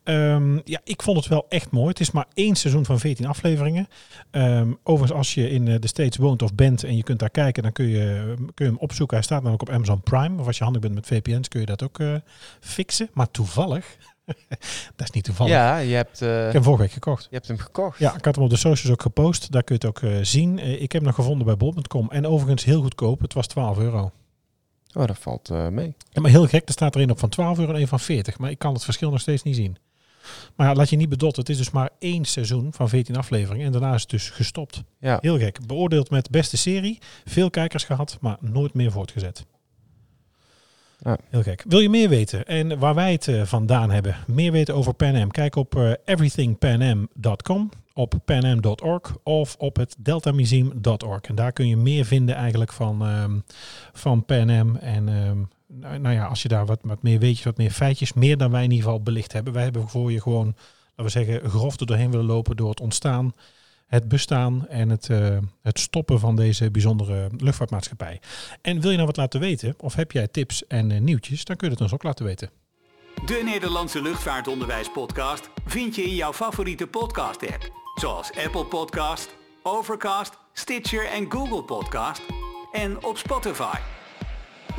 Ehm, 0.03 0.59
ja, 0.63 0.79
ik 0.83 1.01
vond 1.01 1.17
het 1.17 1.27
wel 1.27 1.45
echt 1.49 1.71
mooi. 1.71 1.87
Het 1.87 1.99
is 1.99 2.11
maar 2.11 2.25
één 2.33 2.55
seizoen 2.55 2.85
van 2.85 2.99
14 2.99 3.25
afleveringen. 3.25 3.87
Ehm, 4.31 4.71
overigens, 4.83 5.17
als 5.17 5.33
je 5.33 5.49
in 5.49 5.67
eh, 5.67 5.79
de 5.79 5.87
States 5.87 6.17
woont 6.17 6.41
of 6.41 6.55
bent 6.55 6.83
en 6.83 6.95
je 6.95 7.03
kunt 7.03 7.19
daar 7.19 7.29
kijken, 7.29 7.63
dan 7.63 7.71
kun 7.71 7.87
je, 7.87 8.33
kun 8.53 8.65
je 8.65 8.71
hem 8.71 8.79
opzoeken. 8.81 9.15
Hij 9.17 9.25
staat 9.25 9.41
namelijk 9.41 9.61
op 9.69 9.75
Amazon 9.75 10.01
Prime. 10.01 10.39
Of 10.39 10.47
als 10.47 10.57
je 10.57 10.63
handig 10.63 10.81
bent 10.81 10.93
met 10.93 11.05
VPN's, 11.07 11.47
kun 11.47 11.59
je 11.59 11.65
dat 11.65 11.83
ook 11.83 11.99
eh, 11.99 12.13
fixen. 12.59 13.09
Maar 13.13 13.31
toevallig, 13.31 13.97
dat 14.95 15.07
is 15.07 15.11
niet 15.11 15.23
toevallig. 15.23 15.53
Ja, 15.53 15.77
je 15.77 15.95
hebt, 15.95 16.21
eh, 16.21 16.37
Ik 16.37 16.43
heb 16.43 16.53
hem 16.53 16.63
vorige 16.63 16.81
week 16.81 16.91
gekocht. 16.91 17.23
je 17.29 17.35
hebt 17.35 17.47
hem 17.47 17.57
gekocht. 17.57 17.99
Ja, 17.99 18.15
ik 18.15 18.25
had 18.25 18.35
hem 18.35 18.43
op 18.43 18.49
de 18.49 18.55
socials 18.55 18.91
ook 18.91 19.01
gepost. 19.01 19.51
Daar 19.51 19.63
kun 19.63 19.77
je 19.79 19.87
het 19.87 19.97
ook 20.03 20.11
eh, 20.11 20.17
zien. 20.21 20.59
Ik 20.59 20.79
heb 20.81 20.91
hem 20.91 21.03
nog 21.03 21.15
gevonden 21.15 21.45
bij 21.45 21.57
bol.com. 21.57 22.09
En 22.11 22.27
overigens 22.27 22.63
heel 22.63 22.81
goedkoop. 22.81 23.21
Het 23.21 23.33
was 23.33 23.47
12 23.47 23.77
euro. 23.77 24.11
Oh, 24.97 25.05
dat 25.05 25.17
valt 25.19 25.49
eh, 25.49 25.67
mee. 25.67 25.95
Ja, 26.09 26.21
maar 26.21 26.31
heel 26.31 26.47
gek, 26.47 26.67
er 26.67 26.73
staat 26.73 26.95
er 26.95 27.01
een 27.01 27.11
op 27.11 27.19
van 27.19 27.29
12 27.29 27.59
euro 27.59 27.73
en 27.73 27.81
een 27.81 27.87
van 27.87 27.99
40. 27.99 28.37
Maar 28.37 28.49
ik 28.49 28.59
kan 28.59 28.73
het 28.73 28.83
verschil 28.83 29.09
nog 29.09 29.19
steeds 29.19 29.43
niet 29.43 29.55
zien. 29.55 29.77
Maar 30.55 30.67
ja, 30.67 30.73
laat 30.73 30.89
je 30.89 30.95
niet 30.95 31.09
bedotten. 31.09 31.41
Het 31.41 31.51
is 31.51 31.57
dus 31.57 31.71
maar 31.71 31.89
één 31.99 32.25
seizoen 32.25 32.73
van 32.73 32.89
14 32.89 33.15
afleveringen. 33.15 33.65
En 33.65 33.71
daarna 33.71 33.93
is 33.93 34.01
het 34.01 34.09
dus 34.09 34.29
gestopt. 34.29 34.83
Ja. 34.99 35.17
Heel 35.21 35.37
gek. 35.37 35.65
Beoordeeld 35.67 36.09
met 36.09 36.29
beste 36.29 36.57
serie. 36.57 36.99
Veel 37.25 37.49
kijkers 37.49 37.83
gehad, 37.83 38.17
maar 38.21 38.37
nooit 38.39 38.73
meer 38.73 38.91
voortgezet. 38.91 39.45
Ja. 40.97 41.17
Heel 41.29 41.43
gek. 41.43 41.63
Wil 41.67 41.79
je 41.79 41.89
meer 41.89 42.09
weten 42.09 42.45
en 42.45 42.79
waar 42.79 42.95
wij 42.95 43.11
het 43.11 43.27
eh, 43.27 43.43
vandaan 43.43 43.89
hebben? 43.89 44.15
Meer 44.27 44.51
weten 44.51 44.75
over 44.75 44.93
Pan? 44.93 45.31
Kijk 45.31 45.55
op 45.55 45.75
eh, 45.75 45.91
everythingpanam.com, 46.05 47.69
op 47.93 48.13
panam.org 48.25 49.15
of 49.23 49.55
op 49.57 49.75
het 49.75 49.95
deltamuseum.org. 49.99 51.21
En 51.21 51.35
daar 51.35 51.51
kun 51.51 51.67
je 51.67 51.77
meer 51.77 52.05
vinden 52.05 52.35
eigenlijk 52.35 52.71
van, 52.73 53.05
ehm, 53.05 53.39
van 53.93 54.25
Pan. 54.25 54.49
En 54.79 55.09
ehm, 55.09 55.37
nou, 55.67 55.99
nou 55.99 56.15
ja, 56.15 56.25
als 56.25 56.41
je 56.41 56.47
daar 56.47 56.65
wat, 56.65 56.79
wat 56.81 57.01
meer 57.01 57.19
weetjes, 57.19 57.45
wat 57.45 57.57
meer 57.57 57.71
feitjes, 57.71 58.13
meer 58.13 58.37
dan 58.37 58.51
wij 58.51 58.63
in 58.63 58.71
ieder 58.71 58.85
geval 58.85 59.01
belicht 59.01 59.33
hebben. 59.33 59.53
Wij 59.53 59.63
hebben 59.63 59.89
voor 59.89 60.11
je 60.11 60.21
gewoon, 60.21 60.55
laten 60.95 61.03
we 61.03 61.25
zeggen, 61.25 61.49
grof 61.49 61.79
er 61.79 61.85
doorheen 61.85 62.11
willen 62.11 62.25
lopen 62.25 62.55
door 62.55 62.69
het 62.69 62.81
ontstaan 62.81 63.33
het 63.87 64.07
bestaan 64.07 64.67
en 64.67 64.89
het, 64.89 65.09
eh, 65.09 65.37
het 65.61 65.79
stoppen 65.79 66.19
van 66.19 66.35
deze 66.35 66.71
bijzondere 66.71 67.29
luchtvaartmaatschappij. 67.37 68.19
En 68.61 68.81
wil 68.81 68.89
je 68.89 68.95
nou 68.95 69.07
wat 69.07 69.17
laten 69.17 69.39
weten, 69.39 69.73
of 69.77 69.95
heb 69.95 70.11
jij 70.11 70.27
tips 70.27 70.67
en 70.67 70.91
eh, 70.91 70.99
nieuwtjes, 70.99 71.45
dan 71.45 71.55
kun 71.55 71.67
je 71.67 71.73
het 71.73 71.83
ons 71.83 71.93
ook 71.93 72.03
laten 72.03 72.25
weten. 72.25 72.49
De 73.25 73.41
Nederlandse 73.45 74.01
Luchtvaartonderwijs 74.01 74.91
podcast 74.91 75.49
vind 75.65 75.95
je 75.95 76.03
in 76.03 76.15
jouw 76.15 76.33
favoriete 76.33 76.87
podcast 76.87 77.41
app. 77.41 77.71
Zoals 77.95 78.31
Apple 78.45 78.65
Podcast, 78.65 79.35
Overcast, 79.63 80.37
Stitcher 80.53 81.05
en 81.05 81.31
Google 81.31 81.63
Podcast. 81.63 82.21
En 82.71 83.03
op 83.03 83.17
Spotify. 83.17 83.77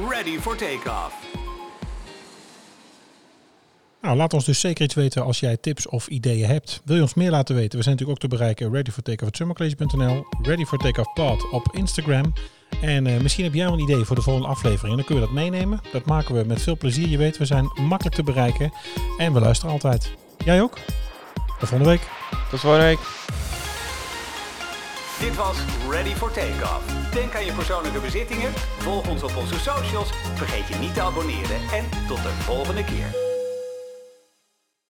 Ready 0.09 0.39
for 0.39 0.57
takeoff. 0.57 1.28
Nou, 4.01 4.17
laat 4.17 4.35
ons 4.35 4.45
dus 4.45 4.61
zeker 4.61 4.85
iets 4.85 4.95
weten 4.95 5.25
als 5.25 5.41
jij 5.41 5.57
tips 5.57 5.89
of 5.89 6.07
ideeën 6.07 6.49
hebt. 6.49 6.81
Wil 6.85 6.97
je 6.97 7.03
ons 7.03 7.15
meer 7.15 7.31
laten 7.31 7.55
weten? 7.55 7.79
We 7.79 7.85
zijn 7.85 7.95
natuurlijk 7.97 8.25
ook 8.25 8.31
te 8.31 8.37
bereiken 8.37 8.73
ready 8.73 8.91
for 8.91 9.03
takeoff@summercollege.nl, 9.03 10.27
ready 10.43 10.65
for 10.65 10.79
takeoff 10.79 11.13
pod 11.13 11.51
op 11.51 11.69
Instagram. 11.73 12.33
En 12.81 13.07
eh, 13.07 13.21
misschien 13.21 13.45
heb 13.45 13.55
jij 13.55 13.65
wel 13.65 13.73
een 13.73 13.83
idee 13.83 14.05
voor 14.05 14.17
de 14.17 14.23
volgende 14.23 14.49
aflevering. 14.49 14.91
En 14.91 14.97
dan 14.97 15.05
kun 15.05 15.15
je 15.15 15.21
dat 15.21 15.31
meenemen. 15.31 15.81
Dat 15.93 16.05
maken 16.05 16.35
we 16.35 16.45
met 16.45 16.63
veel 16.63 16.77
plezier. 16.77 17.09
Je 17.09 17.19
weet, 17.19 17.39
we 17.39 17.45
zijn 17.45 17.73
makkelijk 17.81 18.17
te 18.17 18.23
bereiken. 18.23 18.73
En 19.19 19.33
we 19.33 19.41
luisteren 19.41 19.73
altijd. 19.73 20.13
Jij 20.45 20.63
ook? 20.63 20.79
Tot 21.59 21.69
volgende 21.69 21.91
week. 21.91 22.09
Tot 22.51 22.61
volgende 22.61 22.87
week. 22.87 22.99
Dit 25.21 25.37
was 25.37 25.57
Ready 25.91 26.15
for 26.15 26.33
Takeoff. 26.33 27.13
Denk 27.13 27.35
aan 27.35 27.45
je 27.45 27.53
persoonlijke 27.53 28.01
bezittingen, 28.01 28.53
volg 28.79 29.09
ons 29.09 29.23
op 29.23 29.37
onze 29.37 29.59
socials, 29.59 30.09
vergeet 30.35 30.69
je 30.69 30.75
niet 30.81 30.95
te 30.95 31.03
abonneren 31.03 31.61
en 31.73 31.85
tot 32.09 32.23
de 32.23 32.29
volgende 32.29 32.85
keer. 32.85 33.28